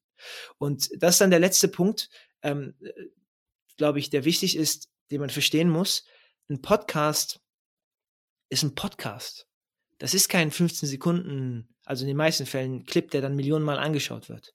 Und 0.59 0.91
das 0.99 1.15
ist 1.15 1.21
dann 1.21 1.31
der 1.31 1.41
letzte 1.41 1.69
Punkt, 1.69 2.11
ähm, 2.43 2.75
glaube 3.79 3.99
ich, 3.99 4.11
der 4.11 4.25
wichtig 4.25 4.57
ist, 4.57 4.91
den 5.11 5.21
man 5.21 5.31
verstehen 5.31 5.71
muss. 5.71 6.05
Ein 6.51 6.61
Podcast 6.61 7.41
ist 8.51 8.63
ein 8.63 8.75
Podcast. 8.75 9.47
Das 9.99 10.15
ist 10.15 10.29
kein 10.29 10.51
15 10.51 10.89
Sekunden, 10.89 11.75
also 11.85 12.05
in 12.05 12.09
den 12.09 12.17
meisten 12.17 12.47
Fällen 12.47 12.85
Clip, 12.85 13.11
der 13.11 13.23
dann 13.23 13.35
Millionenmal 13.37 13.79
angeschaut 13.79 14.29
wird. 14.29 14.55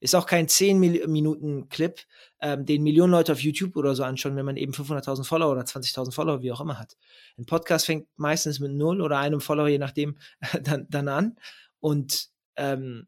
Ist 0.00 0.16
auch 0.16 0.26
kein 0.26 0.48
10 0.48 0.80
Minuten 0.80 1.68
Clip, 1.68 2.00
ähm, 2.40 2.66
den 2.66 2.82
Millionen 2.82 3.12
Leute 3.12 3.32
auf 3.32 3.40
YouTube 3.40 3.76
oder 3.76 3.94
so 3.94 4.02
anschauen, 4.02 4.34
wenn 4.34 4.44
man 4.44 4.56
eben 4.56 4.72
500.000 4.72 5.24
Follower 5.24 5.52
oder 5.52 5.62
20.000 5.62 6.12
Follower, 6.12 6.42
wie 6.42 6.50
auch 6.50 6.60
immer 6.60 6.80
hat. 6.80 6.96
Ein 7.38 7.46
Podcast 7.46 7.86
fängt 7.86 8.08
meistens 8.16 8.58
mit 8.58 8.72
null 8.72 9.00
oder 9.00 9.18
einem 9.18 9.40
Follower, 9.40 9.68
je 9.68 9.78
nachdem, 9.78 10.18
dann, 10.62 10.88
dann 10.90 11.08
an. 11.08 11.36
Und 11.78 12.30
ähm, 12.56 13.06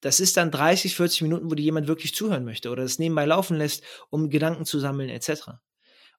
das 0.00 0.20
ist 0.20 0.36
dann 0.36 0.50
30, 0.50 0.94
40 0.94 1.22
Minuten, 1.22 1.50
wo 1.50 1.54
dir 1.54 1.62
jemand 1.62 1.88
wirklich 1.88 2.14
zuhören 2.14 2.44
möchte 2.44 2.70
oder 2.70 2.82
das 2.82 2.98
nebenbei 2.98 3.24
laufen 3.24 3.56
lässt, 3.56 3.82
um 4.10 4.30
Gedanken 4.30 4.64
zu 4.64 4.78
sammeln 4.78 5.08
etc. 5.08 5.58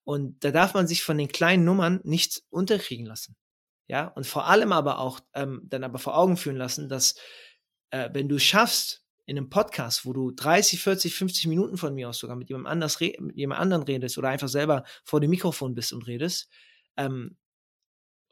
Und 0.04 0.44
da 0.44 0.52
darf 0.52 0.74
man 0.74 0.88
sich 0.88 1.04
von 1.04 1.18
den 1.18 1.28
kleinen 1.28 1.64
Nummern 1.64 2.00
nicht 2.04 2.44
unterkriegen 2.50 3.06
lassen. 3.06 3.36
Ja, 3.88 4.08
und 4.08 4.28
vor 4.28 4.48
allem 4.48 4.72
aber 4.72 5.00
auch 5.00 5.20
ähm, 5.34 5.62
dann 5.66 5.84
aber 5.84 6.00
vor 6.00 6.18
Augen 6.18 6.38
führen 6.38 6.58
lassen, 6.58 6.90
dass 6.90 7.16
äh, 7.92 8.10
wenn 8.12 8.28
du 8.28 8.40
schaffst, 8.40 9.08
in 9.28 9.38
einem 9.38 9.50
Podcast, 9.50 10.06
wo 10.06 10.14
du 10.14 10.32
30, 10.32 10.82
40, 10.82 11.14
50 11.14 11.48
Minuten 11.48 11.78
von 11.78 11.94
mir 11.94 12.08
aus 12.08 12.18
sogar 12.18 12.38
mit 12.38 12.50
jemand, 12.50 12.68
anders 12.68 13.00
mit 13.00 13.36
jemand 13.36 13.60
anderen 13.60 13.84
redest 13.84 14.18
oder 14.18 14.30
einfach 14.30 14.48
selber 14.48 14.86
vor 15.04 15.20
dem 15.20 15.30
Mikrofon 15.30 15.76
bist 15.76 15.92
und 15.92 16.08
redest, 16.08 16.50
ähm, 16.96 17.36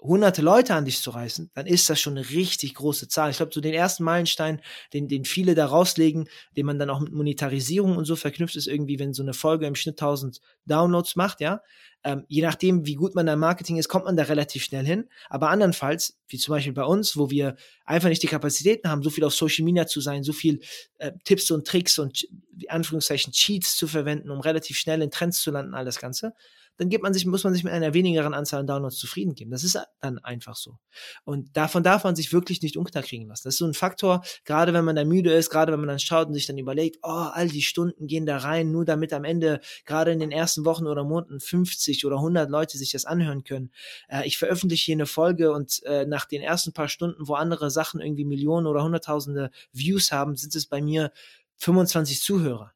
hunderte 0.06 0.42
Leute 0.42 0.74
an 0.74 0.86
dich 0.86 1.02
zu 1.02 1.12
reißen, 1.12 1.52
dann 1.54 1.66
ist 1.66 1.90
das 1.90 2.00
schon 2.00 2.18
eine 2.18 2.30
richtig 2.30 2.76
große 2.76 3.08
Zahl. 3.08 3.32
Ich 3.32 3.38
glaube, 3.38 3.54
so 3.54 3.62
den 3.62 3.74
ersten 3.74 4.04
Meilenstein, 4.04 4.62
den, 4.94 5.08
den 5.08 5.26
viele 5.26 5.56
da 5.56 5.66
rauslegen, 5.66 6.30
den 6.58 6.66
man 6.66 6.80
dann 6.80 6.90
auch 6.90 7.00
mit 7.00 7.14
Monetarisierung 7.14 7.98
und 7.98 8.06
so 8.06 8.16
verknüpft, 8.16 8.56
ist 8.56 8.68
irgendwie, 8.68 9.00
wenn 9.00 9.14
so 9.14 9.24
eine 9.24 9.34
Folge 9.34 9.66
im 9.68 9.76
Schnitt 9.76 10.02
1000 10.02 10.40
Downloads 10.66 11.16
macht, 11.16 11.42
ja. 11.42 11.62
Ähm, 12.04 12.24
je 12.28 12.44
nachdem, 12.44 12.86
wie 12.86 12.94
gut 12.94 13.16
man 13.16 13.26
da 13.26 13.34
im 13.34 13.40
Marketing 13.40 13.78
ist, 13.78 13.90
kommt 13.90 14.06
man 14.06 14.16
da 14.16 14.24
relativ 14.24 14.64
schnell 14.64 14.86
hin. 14.86 15.10
Aber 15.28 15.50
andernfalls, 15.50 16.20
wie 16.28 16.38
zum 16.38 16.52
Beispiel 16.52 16.74
bei 16.74 16.84
uns, 16.84 17.18
wo 17.18 17.32
wir 17.32 17.56
einfach 17.84 18.10
nicht 18.10 18.22
die 18.22 18.28
Kapazitäten 18.28 18.90
haben, 18.90 19.02
so 19.02 19.10
viel 19.10 19.24
auf 19.24 19.34
Social 19.34 19.66
Media 19.66 19.88
zu 19.88 20.02
sein, 20.02 20.24
so 20.24 20.32
viel 20.32 20.60
äh, 21.00 21.14
Tipps 21.24 21.50
und 21.50 21.66
Tricks 21.66 21.98
und 21.98 22.28
Anführungszeichen 22.68 23.34
Cheats 23.34 23.76
zu 23.76 23.88
verwenden, 23.88 24.30
um 24.30 24.40
relativ 24.40 24.78
schnell 24.78 25.02
in 25.02 25.10
Trends 25.10 25.42
zu 25.42 25.50
landen, 25.50 25.74
all 25.74 25.84
das 25.84 26.00
Ganze, 26.00 26.34
dann 26.78 26.90
gibt 26.90 27.04
man 27.04 27.14
sich, 27.14 27.26
muss 27.26 27.44
man 27.44 27.54
sich 27.54 27.64
mit 27.64 27.74
einer 27.74 27.94
wenigeren 27.94 28.34
Anzahl 28.34 28.60
an 28.60 28.68
Downloads 28.68 28.98
zufrieden 28.98 29.36
geben. 29.36 29.52
Das 29.52 29.64
ist 29.64 29.80
dann 30.02 30.20
einfach 30.20 30.56
so. 30.56 30.78
Und 31.24 31.56
davon 31.56 31.84
darf 31.84 32.04
man 32.04 32.16
sich 32.16 32.34
wirklich 32.34 32.62
nicht 32.62 32.78
unterkriegen 32.78 33.28
lassen. 33.28 33.44
Das 33.46 33.56
ist 33.56 33.60
so 33.60 33.66
ein 33.66 33.74
Faktor, 33.74 34.24
gerade 34.44 34.74
wenn 34.74 34.86
man 34.86 34.96
da 34.96 35.06
müde 35.06 35.34
ist, 35.34 35.50
gerade 35.50 35.72
wenn 35.72 35.80
man 35.80 35.90
dann 35.90 36.00
schaut 36.00 36.28
und 36.28 36.34
sich 36.34 36.46
dann 36.46 36.58
überlegt, 36.58 37.00
oh, 37.04 37.10
all 37.10 37.48
die 37.48 37.62
Stunden 37.62 38.08
gehen 38.08 38.26
da 38.26 38.38
rein, 38.38 38.72
nur 38.72 38.86
damit 38.86 39.14
am 39.14 39.24
Ende, 39.24 39.60
gerade 39.86 40.12
in 40.12 40.20
den 40.20 40.32
ersten 40.32 40.66
Wochen 40.66 40.88
oder 40.88 41.04
Monaten 41.04 41.40
50 41.40 42.06
oder 42.06 42.18
100 42.18 42.50
Leute 42.50 42.78
sich 42.78 42.92
das 42.92 43.06
anhören 43.06 43.44
können. 43.44 43.72
Äh, 44.10 44.28
ich 44.28 44.38
veröffentliche 44.38 44.86
hier 44.86 44.96
eine 44.96 45.06
Folge 45.06 45.52
und 45.52 45.82
äh, 45.84 46.06
nach 46.06 46.26
den 46.26 46.42
ersten 46.42 46.74
paar 46.74 46.90
Stunden, 46.90 47.28
wo 47.28 47.36
andere 47.36 47.72
Sachen 47.72 48.02
irgendwie 48.02 48.26
Millionen 48.26 48.68
oder 48.68 48.84
Hunderttausende 48.84 49.52
Views 49.72 50.12
haben, 50.12 50.36
sind 50.36 50.56
es 50.56 50.66
bei 50.66 50.82
mir 50.82 51.12
25 51.58 52.22
Zuhörer. 52.22 52.75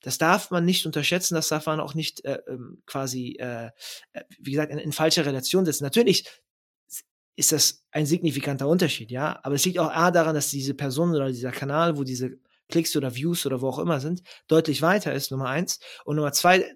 Das 0.00 0.18
darf 0.18 0.50
man 0.50 0.64
nicht 0.64 0.86
unterschätzen, 0.86 1.34
das 1.34 1.48
darf 1.48 1.66
man 1.66 1.80
auch 1.80 1.94
nicht 1.94 2.24
äh, 2.24 2.40
ähm, 2.48 2.82
quasi, 2.86 3.36
äh, 3.38 3.70
äh, 4.12 4.22
wie 4.38 4.52
gesagt, 4.52 4.72
in, 4.72 4.78
in 4.78 4.92
falsche 4.92 5.26
Relation 5.26 5.64
setzen. 5.64 5.84
Natürlich 5.84 6.24
ist 7.36 7.52
das 7.52 7.84
ein 7.90 8.06
signifikanter 8.06 8.68
Unterschied, 8.68 9.10
ja, 9.10 9.38
aber 9.42 9.54
es 9.54 9.64
liegt 9.64 9.78
auch 9.78 9.90
A 9.90 10.10
daran, 10.10 10.34
dass 10.34 10.50
diese 10.50 10.74
Person 10.74 11.14
oder 11.14 11.28
dieser 11.28 11.52
Kanal, 11.52 11.96
wo 11.96 12.04
diese 12.04 12.38
Klicks 12.70 12.96
oder 12.96 13.14
Views 13.14 13.46
oder 13.46 13.60
wo 13.60 13.68
auch 13.68 13.78
immer 13.78 14.00
sind, 14.00 14.22
deutlich 14.48 14.82
weiter 14.82 15.12
ist, 15.12 15.30
Nummer 15.30 15.48
eins. 15.48 15.80
Und 16.04 16.16
Nummer 16.16 16.32
zwei, 16.32 16.72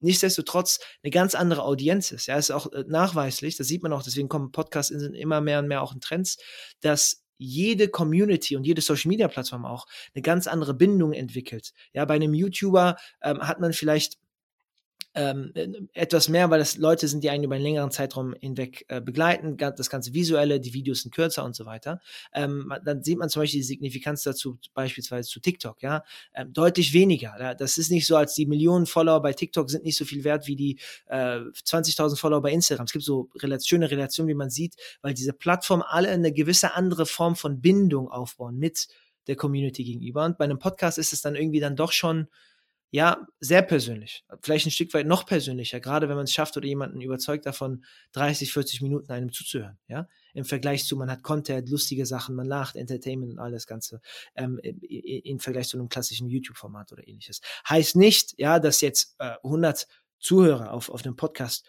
nichtsdestotrotz 0.00 0.80
eine 1.02 1.10
ganz 1.10 1.34
andere 1.34 1.62
Audienz 1.62 2.10
ist. 2.10 2.26
Ja, 2.26 2.36
ist 2.36 2.50
auch 2.50 2.72
äh, 2.72 2.84
nachweislich, 2.86 3.56
das 3.56 3.68
sieht 3.68 3.82
man 3.82 3.92
auch, 3.92 4.02
deswegen 4.02 4.28
kommen 4.28 4.52
Podcasts 4.52 4.90
immer 4.90 5.40
mehr 5.40 5.60
und 5.60 5.68
mehr 5.68 5.82
auch 5.82 5.94
in 5.94 6.00
Trends, 6.00 6.38
dass 6.80 7.22
jede 7.40 7.88
Community 7.88 8.54
und 8.54 8.64
jede 8.64 8.82
Social 8.82 9.08
Media 9.08 9.26
Plattform 9.28 9.64
auch 9.64 9.86
eine 10.14 10.22
ganz 10.22 10.46
andere 10.46 10.74
Bindung 10.74 11.12
entwickelt. 11.12 11.72
Ja, 11.92 12.04
bei 12.04 12.14
einem 12.14 12.34
YouTuber 12.34 12.96
ähm, 13.22 13.40
hat 13.40 13.60
man 13.60 13.72
vielleicht 13.72 14.18
ähm, 15.14 15.50
äh, 15.54 15.66
etwas 15.94 16.28
mehr, 16.28 16.50
weil 16.50 16.60
das 16.60 16.76
Leute 16.76 17.08
sind, 17.08 17.24
die 17.24 17.30
einen 17.30 17.44
über 17.44 17.56
einen 17.56 17.64
längeren 17.64 17.90
Zeitraum 17.90 18.34
hinweg 18.40 18.84
äh, 18.88 19.00
begleiten, 19.00 19.56
das 19.56 19.90
ganze 19.90 20.14
Visuelle, 20.14 20.60
die 20.60 20.72
Videos 20.72 21.02
sind 21.02 21.12
kürzer 21.12 21.44
und 21.44 21.56
so 21.56 21.66
weiter. 21.66 22.00
Ähm, 22.32 22.72
dann 22.84 23.02
sieht 23.02 23.18
man 23.18 23.28
zum 23.28 23.42
Beispiel 23.42 23.60
die 23.60 23.66
Signifikanz 23.66 24.22
dazu, 24.22 24.58
beispielsweise 24.72 25.28
zu 25.28 25.40
TikTok, 25.40 25.82
ja, 25.82 26.04
ähm, 26.34 26.52
deutlich 26.52 26.92
weniger. 26.92 27.34
Ja? 27.40 27.54
Das 27.54 27.76
ist 27.76 27.90
nicht 27.90 28.06
so, 28.06 28.16
als 28.16 28.34
die 28.34 28.46
Millionen 28.46 28.86
Follower 28.86 29.20
bei 29.20 29.32
TikTok 29.32 29.68
sind 29.68 29.84
nicht 29.84 29.96
so 29.96 30.04
viel 30.04 30.22
wert 30.22 30.46
wie 30.46 30.56
die 30.56 30.78
äh, 31.06 31.38
20.000 31.38 32.16
Follower 32.16 32.40
bei 32.40 32.52
Instagram. 32.52 32.84
Es 32.84 32.92
gibt 32.92 33.04
so 33.04 33.30
Relation, 33.36 33.80
schöne 33.80 33.90
Relationen, 33.90 34.28
wie 34.28 34.34
man 34.34 34.50
sieht, 34.50 34.76
weil 35.00 35.14
diese 35.14 35.32
Plattformen 35.32 35.82
alle 35.82 36.08
eine 36.08 36.32
gewisse 36.32 36.74
andere 36.74 37.06
Form 37.06 37.36
von 37.36 37.60
Bindung 37.60 38.08
aufbauen 38.08 38.58
mit 38.58 38.88
der 39.26 39.36
Community 39.36 39.84
gegenüber. 39.84 40.24
Und 40.24 40.38
bei 40.38 40.44
einem 40.44 40.58
Podcast 40.58 40.98
ist 40.98 41.12
es 41.12 41.22
dann 41.22 41.34
irgendwie 41.34 41.60
dann 41.60 41.76
doch 41.76 41.92
schon 41.92 42.28
ja, 42.90 43.26
sehr 43.38 43.62
persönlich. 43.62 44.24
Vielleicht 44.42 44.66
ein 44.66 44.72
Stück 44.72 44.92
weit 44.94 45.06
noch 45.06 45.24
persönlicher, 45.24 45.78
gerade 45.80 46.08
wenn 46.08 46.16
man 46.16 46.24
es 46.24 46.32
schafft 46.32 46.56
oder 46.56 46.66
jemanden 46.66 47.00
überzeugt 47.00 47.46
davon, 47.46 47.84
30, 48.12 48.52
40 48.52 48.82
Minuten 48.82 49.12
einem 49.12 49.32
zuzuhören, 49.32 49.78
ja. 49.86 50.08
Im 50.32 50.44
Vergleich 50.44 50.84
zu, 50.84 50.96
man 50.96 51.10
hat 51.10 51.22
Content, 51.22 51.68
lustige 51.68 52.06
Sachen, 52.06 52.36
man 52.36 52.46
lacht, 52.46 52.76
Entertainment 52.76 53.32
und 53.32 53.38
all 53.38 53.50
das 53.50 53.66
Ganze, 53.66 54.00
ähm, 54.36 54.58
im 54.62 55.40
Vergleich 55.40 55.68
zu 55.68 55.76
einem 55.76 55.88
klassischen 55.88 56.28
YouTube-Format 56.28 56.92
oder 56.92 57.06
ähnliches. 57.06 57.40
Heißt 57.68 57.96
nicht, 57.96 58.34
ja, 58.38 58.60
dass 58.60 58.80
jetzt 58.80 59.16
äh, 59.18 59.34
100 59.42 59.88
Zuhörer 60.20 60.72
auf, 60.72 60.88
auf 60.90 61.02
dem 61.02 61.16
Podcast 61.16 61.66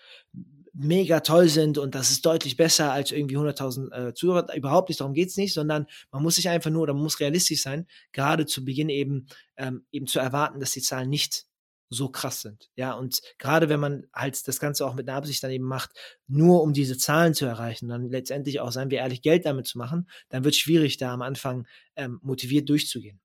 mega 0.73 1.19
toll 1.19 1.49
sind 1.49 1.77
und 1.77 1.95
das 1.95 2.11
ist 2.11 2.25
deutlich 2.25 2.55
besser 2.55 2.91
als 2.91 3.11
irgendwie 3.11 3.37
100.000 3.37 3.91
äh, 3.91 4.13
Zuhörer. 4.13 4.55
Überhaupt 4.55 4.89
nicht, 4.89 5.01
darum 5.01 5.13
geht's 5.13 5.37
nicht, 5.37 5.53
sondern 5.53 5.85
man 6.11 6.23
muss 6.23 6.35
sich 6.35 6.49
einfach 6.49 6.69
nur 6.69 6.83
oder 6.83 6.93
man 6.93 7.03
muss 7.03 7.19
realistisch 7.19 7.61
sein, 7.61 7.87
gerade 8.13 8.45
zu 8.45 8.63
Beginn 8.63 8.89
eben, 8.89 9.27
ähm, 9.57 9.85
eben 9.91 10.07
zu 10.07 10.19
erwarten, 10.19 10.59
dass 10.59 10.71
die 10.71 10.81
Zahlen 10.81 11.09
nicht 11.09 11.45
so 11.89 12.07
krass 12.09 12.41
sind. 12.41 12.69
Ja, 12.75 12.93
und 12.93 13.21
gerade 13.37 13.67
wenn 13.67 13.81
man 13.81 14.07
halt 14.13 14.47
das 14.47 14.59
Ganze 14.59 14.85
auch 14.85 14.95
mit 14.95 15.09
einer 15.09 15.17
Absicht 15.17 15.43
dann 15.43 15.51
eben 15.51 15.65
macht, 15.65 15.91
nur 16.27 16.63
um 16.63 16.71
diese 16.71 16.97
Zahlen 16.97 17.33
zu 17.33 17.45
erreichen, 17.45 17.89
dann 17.89 18.09
letztendlich 18.09 18.61
auch, 18.61 18.71
seien 18.71 18.89
wir 18.89 18.99
ehrlich, 18.99 19.21
Geld 19.21 19.45
damit 19.45 19.67
zu 19.67 19.77
machen, 19.77 20.07
dann 20.29 20.45
wird 20.45 20.55
es 20.55 20.59
schwierig, 20.59 20.97
da 20.97 21.13
am 21.13 21.21
Anfang 21.21 21.67
ähm, 21.97 22.19
motiviert 22.23 22.69
durchzugehen. 22.69 23.19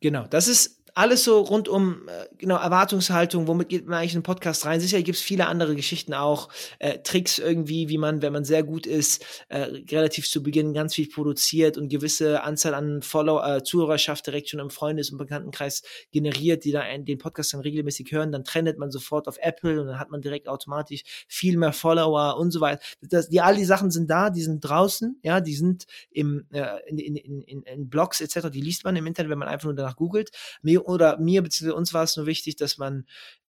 Genau, 0.00 0.28
das 0.28 0.46
ist 0.46 0.77
alles 0.98 1.22
so 1.22 1.40
rund 1.42 1.68
um 1.68 2.08
äh, 2.08 2.26
genau 2.38 2.56
Erwartungshaltung, 2.56 3.46
womit 3.46 3.68
geht 3.68 3.86
man 3.86 4.00
eigentlich 4.00 4.14
in 4.14 4.18
den 4.18 4.24
Podcast 4.24 4.66
rein? 4.66 4.80
Sicher 4.80 5.00
gibt 5.00 5.16
es 5.16 5.22
viele 5.22 5.46
andere 5.46 5.76
Geschichten 5.76 6.12
auch, 6.12 6.48
äh, 6.80 6.98
Tricks 6.98 7.38
irgendwie, 7.38 7.88
wie 7.88 7.98
man, 7.98 8.20
wenn 8.20 8.32
man 8.32 8.44
sehr 8.44 8.64
gut 8.64 8.84
ist, 8.84 9.24
äh, 9.48 9.60
relativ 9.92 10.28
zu 10.28 10.42
Beginn 10.42 10.74
ganz 10.74 10.96
viel 10.96 11.08
produziert 11.08 11.78
und 11.78 11.88
gewisse 11.88 12.42
Anzahl 12.42 12.74
an 12.74 13.02
Follow 13.02 13.40
äh, 13.40 13.62
Zuhörerschaft 13.62 14.26
direkt 14.26 14.48
schon 14.48 14.58
im 14.58 14.70
Freundes- 14.70 15.10
und 15.10 15.18
Bekanntenkreis 15.18 15.82
generiert, 16.10 16.64
die 16.64 16.72
da 16.72 16.82
den 16.98 17.18
Podcast 17.18 17.54
dann 17.54 17.60
regelmäßig 17.60 18.10
hören, 18.10 18.32
dann 18.32 18.42
trendet 18.42 18.76
man 18.78 18.90
sofort 18.90 19.28
auf 19.28 19.38
Apple 19.40 19.80
und 19.80 19.86
dann 19.86 20.00
hat 20.00 20.10
man 20.10 20.20
direkt 20.20 20.48
automatisch 20.48 21.02
viel 21.28 21.56
mehr 21.56 21.72
Follower 21.72 22.36
und 22.38 22.50
so 22.50 22.60
weiter. 22.60 22.82
Das, 23.02 23.28
die 23.28 23.40
all 23.40 23.54
die 23.54 23.64
Sachen 23.64 23.92
sind 23.92 24.10
da, 24.10 24.30
die 24.30 24.42
sind 24.42 24.62
draußen, 24.62 25.20
ja, 25.22 25.40
die 25.40 25.54
sind 25.54 25.86
im 26.10 26.44
äh, 26.50 26.66
in, 26.88 26.98
in, 26.98 27.16
in, 27.16 27.62
in 27.62 27.88
Blogs 27.88 28.20
etc. 28.20 28.48
Die 28.50 28.60
liest 28.60 28.82
man 28.82 28.96
im 28.96 29.06
Internet, 29.06 29.30
wenn 29.30 29.38
man 29.38 29.46
einfach 29.46 29.66
nur 29.66 29.74
danach 29.74 29.94
googelt. 29.94 30.30
Mir 30.60 30.87
oder 30.88 31.18
mir 31.18 31.42
bzw. 31.42 31.72
uns 31.72 31.92
war 31.92 32.04
es 32.04 32.16
nur 32.16 32.26
wichtig, 32.26 32.56
dass 32.56 32.78
man 32.78 33.04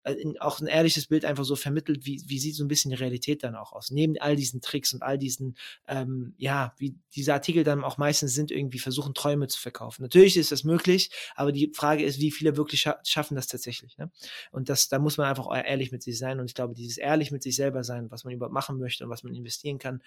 äh, 0.02 0.16
auch 0.40 0.60
ein 0.60 0.66
ehrliches 0.66 1.06
Bild 1.06 1.24
einfach 1.24 1.44
so 1.44 1.54
vermittelt, 1.54 2.06
wie, 2.06 2.22
wie 2.26 2.38
sieht 2.40 2.56
so 2.56 2.64
ein 2.64 2.68
bisschen 2.68 2.90
die 2.90 2.96
Realität 2.96 3.44
dann 3.44 3.54
auch 3.54 3.72
aus. 3.72 3.90
Neben 3.90 4.16
all 4.18 4.34
diesen 4.34 4.60
Tricks 4.60 4.92
und 4.94 5.02
all 5.02 5.16
diesen, 5.16 5.56
ähm, 5.86 6.34
ja, 6.38 6.74
wie 6.78 6.96
diese 7.14 7.34
Artikel 7.34 7.62
dann 7.62 7.84
auch 7.84 7.98
meistens 7.98 8.34
sind, 8.34 8.50
irgendwie 8.50 8.80
versuchen, 8.80 9.14
Träume 9.14 9.46
zu 9.46 9.60
verkaufen. 9.60 10.02
Natürlich 10.02 10.36
ist 10.36 10.50
das 10.50 10.64
möglich, 10.64 11.10
aber 11.36 11.52
die 11.52 11.70
Frage 11.72 12.02
ist, 12.02 12.18
wie 12.18 12.32
viele 12.32 12.56
wirklich 12.56 12.80
scha 12.80 12.98
schaffen 13.04 13.36
das 13.36 13.46
tatsächlich. 13.46 13.96
Ne? 13.96 14.10
Und 14.50 14.68
das, 14.68 14.88
da 14.88 14.98
muss 14.98 15.18
man 15.18 15.28
einfach 15.28 15.46
ehrlich 15.52 15.92
mit 15.92 16.02
sich 16.02 16.18
sein. 16.18 16.40
Und 16.40 16.46
ich 16.46 16.54
glaube, 16.54 16.74
dieses 16.74 16.96
ehrlich 16.96 17.30
mit 17.30 17.44
sich 17.44 17.54
selber 17.54 17.84
sein, 17.84 18.10
was 18.10 18.24
man 18.24 18.34
überhaupt 18.34 18.54
machen 18.54 18.78
möchte 18.78 19.04
und 19.04 19.10
was 19.10 19.22
man 19.22 19.34
investieren 19.34 19.78
kann, 19.78 20.02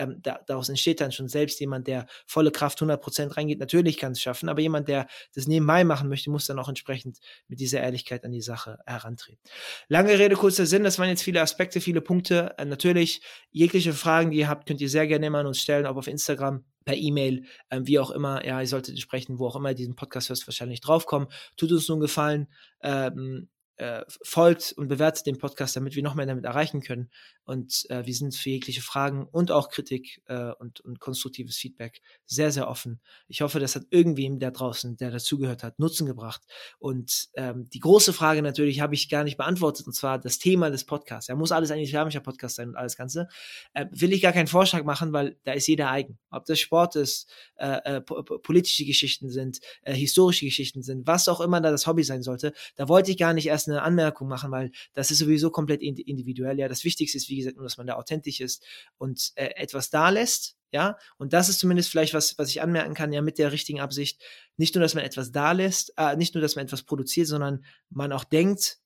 ähm, 0.00 0.16
da, 0.22 0.40
daraus 0.46 0.68
entsteht 0.68 1.00
dann 1.00 1.12
schon 1.12 1.28
selbst 1.28 1.60
jemand, 1.60 1.86
der 1.86 2.06
volle 2.26 2.50
Kraft 2.50 2.80
100% 2.80 3.36
reingeht. 3.36 3.60
Natürlich 3.60 3.98
kann 3.98 4.12
es 4.12 4.20
schaffen, 4.20 4.48
aber 4.48 4.60
jemand, 4.60 4.88
der 4.88 5.06
das 5.34 5.46
nebenbei 5.46 5.84
machen 5.84 6.08
möchte, 6.08 6.30
muss 6.30 6.46
dann 6.46 6.58
auch 6.58 6.68
entsprechend 6.68 7.18
mit 7.48 7.60
dieser 7.60 7.80
Ehrlichkeit 7.80 8.24
an 8.24 8.32
die 8.32 8.40
Sache 8.40 8.78
herantreten. 8.86 9.42
Lange 9.88 10.18
Rede, 10.18 10.36
kurzer 10.36 10.66
Sinn, 10.66 10.84
das 10.84 10.98
waren 10.98 11.08
jetzt 11.08 11.22
viele 11.22 11.40
Aspekte, 11.40 11.80
viele 11.80 12.00
Punkte. 12.00 12.54
Äh, 12.58 12.64
natürlich, 12.64 13.20
jegliche 13.50 13.92
Fragen, 13.92 14.30
die 14.30 14.38
ihr 14.38 14.48
habt, 14.48 14.66
könnt 14.66 14.80
ihr 14.80 14.88
sehr 14.88 15.06
gerne 15.06 15.26
immer 15.26 15.38
an 15.38 15.46
uns 15.46 15.60
stellen, 15.60 15.86
ob 15.86 15.96
auf 15.96 16.06
Instagram, 16.06 16.64
per 16.84 16.96
E-Mail, 16.96 17.44
ähm, 17.70 17.86
wie 17.86 17.98
auch 17.98 18.10
immer. 18.10 18.44
Ja, 18.44 18.60
ihr 18.60 18.66
solltet 18.66 18.94
entsprechend, 18.94 19.38
wo 19.38 19.46
auch 19.46 19.56
immer 19.56 19.74
diesen 19.74 19.96
Podcast 19.96 20.30
hörst, 20.30 20.46
wahrscheinlich 20.46 20.80
draufkommen. 20.80 21.28
Tut 21.56 21.70
uns 21.72 21.88
nun 21.88 22.00
Gefallen. 22.00 22.48
Ähm, 22.82 23.48
äh, 23.80 24.04
folgt 24.22 24.74
und 24.76 24.88
bewertet 24.88 25.24
den 25.24 25.38
Podcast, 25.38 25.74
damit 25.74 25.96
wir 25.96 26.02
noch 26.02 26.14
mehr 26.14 26.26
damit 26.26 26.44
erreichen 26.44 26.82
können. 26.82 27.10
Und 27.44 27.86
äh, 27.88 28.04
wir 28.04 28.14
sind 28.14 28.34
für 28.34 28.50
jegliche 28.50 28.82
Fragen 28.82 29.26
und 29.26 29.50
auch 29.50 29.70
Kritik 29.70 30.22
äh, 30.26 30.52
und, 30.58 30.80
und 30.80 31.00
konstruktives 31.00 31.56
Feedback 31.56 32.02
sehr, 32.26 32.52
sehr 32.52 32.68
offen. 32.68 33.00
Ich 33.26 33.40
hoffe, 33.40 33.58
das 33.58 33.76
hat 33.76 33.84
irgendwem 33.88 34.38
da 34.38 34.50
draußen, 34.50 34.98
der 34.98 35.10
dazugehört 35.10 35.62
hat, 35.62 35.78
Nutzen 35.78 36.06
gebracht. 36.06 36.42
Und 36.78 37.30
ähm, 37.34 37.70
die 37.70 37.78
große 37.78 38.12
Frage 38.12 38.42
natürlich 38.42 38.80
habe 38.80 38.94
ich 38.94 39.08
gar 39.08 39.24
nicht 39.24 39.38
beantwortet, 39.38 39.86
und 39.86 39.94
zwar 39.94 40.18
das 40.18 40.38
Thema 40.38 40.70
des 40.70 40.84
Podcasts. 40.84 41.28
Ja, 41.28 41.34
muss 41.34 41.50
alles 41.50 41.70
ein 41.70 41.80
islamischer 41.80 42.20
Podcast 42.20 42.56
sein 42.56 42.68
und 42.68 42.76
alles 42.76 42.96
Ganze. 42.96 43.28
Äh, 43.72 43.86
will 43.92 44.12
ich 44.12 44.20
gar 44.20 44.32
keinen 44.32 44.46
Vorschlag 44.46 44.84
machen, 44.84 45.14
weil 45.14 45.38
da 45.44 45.52
ist 45.52 45.66
jeder 45.66 45.90
eigen. 45.90 46.18
Ob 46.30 46.44
das 46.44 46.60
Sport 46.60 46.96
ist, 46.96 47.32
äh, 47.56 47.96
äh, 47.96 48.00
politische 48.02 48.84
Geschichten 48.84 49.30
sind, 49.30 49.60
äh, 49.82 49.94
historische 49.94 50.44
Geschichten 50.44 50.82
sind, 50.82 51.06
was 51.06 51.28
auch 51.28 51.40
immer 51.40 51.62
da 51.62 51.70
das 51.70 51.86
Hobby 51.86 52.04
sein 52.04 52.22
sollte, 52.22 52.52
da 52.76 52.86
wollte 52.86 53.10
ich 53.10 53.16
gar 53.16 53.32
nicht 53.32 53.46
erst 53.46 53.69
eine 53.70 53.82
Anmerkung 53.82 54.28
machen, 54.28 54.50
weil 54.50 54.70
das 54.92 55.10
ist 55.10 55.18
sowieso 55.18 55.50
komplett 55.50 55.82
individuell. 55.82 56.58
Ja, 56.58 56.68
das 56.68 56.84
Wichtigste 56.84 57.18
ist, 57.18 57.28
wie 57.28 57.36
gesagt, 57.36 57.56
nur, 57.56 57.64
dass 57.64 57.76
man 57.76 57.86
da 57.86 57.94
authentisch 57.94 58.40
ist 58.40 58.64
und 58.98 59.32
äh, 59.34 59.50
etwas 59.56 59.90
da 59.90 60.08
lässt. 60.10 60.56
Ja, 60.72 60.98
und 61.18 61.32
das 61.32 61.48
ist 61.48 61.58
zumindest 61.58 61.90
vielleicht 61.90 62.14
was, 62.14 62.38
was 62.38 62.48
ich 62.48 62.62
anmerken 62.62 62.94
kann, 62.94 63.12
ja, 63.12 63.22
mit 63.22 63.38
der 63.38 63.50
richtigen 63.50 63.80
Absicht. 63.80 64.22
Nicht 64.56 64.74
nur, 64.76 64.82
dass 64.82 64.94
man 64.94 65.04
etwas 65.04 65.32
da 65.32 65.50
lässt, 65.50 65.92
äh, 65.96 66.16
nicht 66.16 66.34
nur, 66.34 66.42
dass 66.42 66.54
man 66.54 66.64
etwas 66.64 66.84
produziert, 66.84 67.26
sondern 67.26 67.64
man 67.88 68.12
auch 68.12 68.22
denkt, 68.22 68.78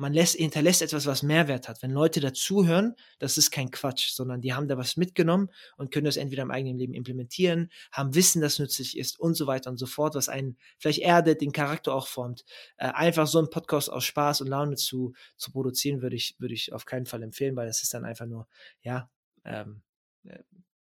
man 0.00 0.14
lässt, 0.14 0.36
hinterlässt 0.36 0.82
etwas, 0.82 1.06
was 1.06 1.22
Mehrwert 1.22 1.68
hat. 1.68 1.82
Wenn 1.82 1.90
Leute 1.90 2.20
dazuhören, 2.20 2.96
das 3.18 3.36
ist 3.36 3.50
kein 3.50 3.70
Quatsch, 3.70 4.10
sondern 4.12 4.40
die 4.40 4.54
haben 4.54 4.66
da 4.66 4.78
was 4.78 4.96
mitgenommen 4.96 5.50
und 5.76 5.90
können 5.92 6.06
das 6.06 6.16
entweder 6.16 6.42
im 6.42 6.50
eigenen 6.50 6.78
Leben 6.78 6.94
implementieren, 6.94 7.70
haben 7.92 8.14
Wissen, 8.14 8.40
das 8.40 8.58
nützlich 8.58 8.96
ist 8.96 9.20
und 9.20 9.34
so 9.34 9.46
weiter 9.46 9.70
und 9.70 9.76
so 9.76 9.86
fort, 9.86 10.14
was 10.14 10.28
einen 10.28 10.56
vielleicht 10.78 11.00
erdet, 11.00 11.42
den 11.42 11.52
Charakter 11.52 11.94
auch 11.94 12.06
formt. 12.06 12.44
Äh, 12.76 12.86
einfach 12.86 13.26
so 13.26 13.38
einen 13.38 13.50
Podcast 13.50 13.90
aus 13.90 14.04
Spaß 14.04 14.40
und 14.40 14.48
Laune 14.48 14.76
zu, 14.76 15.12
zu 15.36 15.52
produzieren, 15.52 16.00
würde 16.02 16.16
ich, 16.16 16.34
würde 16.38 16.54
ich 16.54 16.72
auf 16.72 16.86
keinen 16.86 17.06
Fall 17.06 17.22
empfehlen, 17.22 17.54
weil 17.56 17.66
das 17.66 17.82
ist 17.82 17.92
dann 17.92 18.04
einfach 18.04 18.26
nur, 18.26 18.48
ja, 18.82 19.10
ähm, 19.44 19.82
äh, 20.24 20.38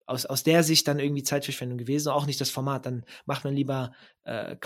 aus, 0.07 0.25
aus 0.25 0.45
der 0.45 0.63
Sicht 0.63 0.87
dann 0.89 1.01
irgendwie 1.01 1.25
Zeitverschwendung 1.25 1.79
gewesen, 1.79 2.09
auch 2.11 2.27
nicht 2.27 2.41
das 2.41 2.51
Format. 2.51 2.87
Dann 2.87 3.05
macht 3.27 3.45
man 3.45 3.55
lieber, 3.55 3.93
äh, 4.23 4.57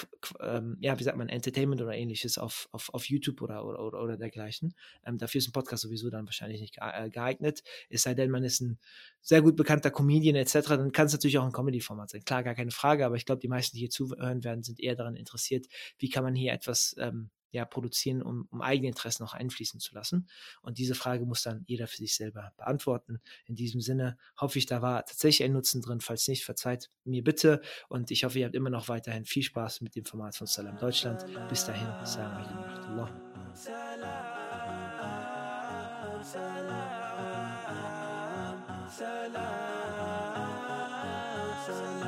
ähm, 0.41 0.77
ja, 0.81 0.99
wie 0.99 1.03
sagt 1.03 1.17
man, 1.17 1.29
Entertainment 1.29 1.81
oder 1.81 1.95
ähnliches 1.95 2.39
auf, 2.39 2.69
auf, 2.73 2.93
auf 2.93 3.07
YouTube 3.07 3.41
oder, 3.41 3.65
oder, 3.65 3.81
oder, 3.81 4.03
oder 4.03 4.17
dergleichen. 4.19 4.75
Ähm, 5.05 5.19
dafür 5.19 5.39
ist 5.39 5.49
ein 5.49 5.53
Podcast 5.53 5.83
sowieso 5.83 6.11
dann 6.11 6.27
wahrscheinlich 6.27 6.61
nicht 6.61 6.77
äh, 6.81 7.09
geeignet. 7.09 7.63
Es 7.89 8.03
sei 8.03 8.15
denn, 8.15 8.31
man 8.31 8.45
ist 8.45 8.61
ein 8.61 8.79
sehr 9.23 9.41
gut 9.43 9.57
bekannter 9.57 9.91
Comedian 9.91 10.37
etc., 10.37 10.69
dann 10.69 10.93
kann 10.93 11.07
es 11.07 11.13
natürlich 11.13 11.39
auch 11.39 11.45
ein 11.45 11.53
Comedy-Format 11.53 12.11
sein. 12.11 12.25
Klar, 12.25 12.43
gar 12.43 12.55
keine 12.55 12.71
Frage, 12.71 13.07
aber 13.07 13.17
ich 13.17 13.25
glaube, 13.25 13.41
die 13.41 13.49
meisten, 13.49 13.77
die 13.77 13.81
hier 13.81 13.91
zuhören 13.91 14.45
werden, 14.45 14.63
sind 14.63 14.79
eher 14.79 14.95
daran 14.95 15.17
interessiert, 15.17 15.67
wie 15.99 16.11
kann 16.11 16.23
man 16.25 16.35
hier 16.35 16.53
etwas 16.53 16.95
ähm, 16.99 17.31
ja, 17.51 17.65
produzieren, 17.65 18.23
um, 18.23 18.47
um 18.51 18.63
eigene 18.63 18.89
Interessen 18.89 19.23
noch 19.23 19.35
einfließen 19.35 19.81
zu 19.81 19.95
lassen? 19.95 20.29
Und 20.63 20.79
diese 20.79 20.95
Frage 20.95 21.25
muss 21.27 21.43
dann 21.43 21.65
jeder 21.67 21.87
für 21.87 21.97
sich 21.97 22.15
selber 22.15 22.53
beantworten. 22.57 23.21
In 23.47 23.55
diesem 23.55 23.81
Sinne 23.81 24.19
hoffe 24.37 24.59
ich, 24.59 24.67
da 24.67 24.83
war 24.83 25.05
tatsächlich 25.05 25.45
ein 25.45 25.53
Nutzen 25.53 25.83
drin. 25.83 26.01
Falls 26.01 26.27
nicht, 26.29 26.45
verzeiht 26.45 26.91
mir 27.05 27.25
bitte. 27.25 27.61
Und 27.89 28.11
ich 28.11 28.25
hoffe, 28.25 28.39
ihr 28.39 28.47
habt 28.47 28.55
immer 28.55 28.71
noch 28.71 28.89
weiterhin 28.89 29.25
viel 29.25 29.43
Spaß 29.43 29.81
mit 29.81 29.97
dem 29.97 30.05
Format 30.05 30.37
von 30.37 30.47
Salam 30.47 30.79
Deutschland. 30.79 31.25
Bis 31.49 31.65
dahin, 31.65 31.89
Salam 32.05 32.33
alaikum 32.33 32.59
rahmatullah. 32.59 33.11
Salam, 33.53 34.11
salam, 38.89 39.41
salam. 41.67 42.00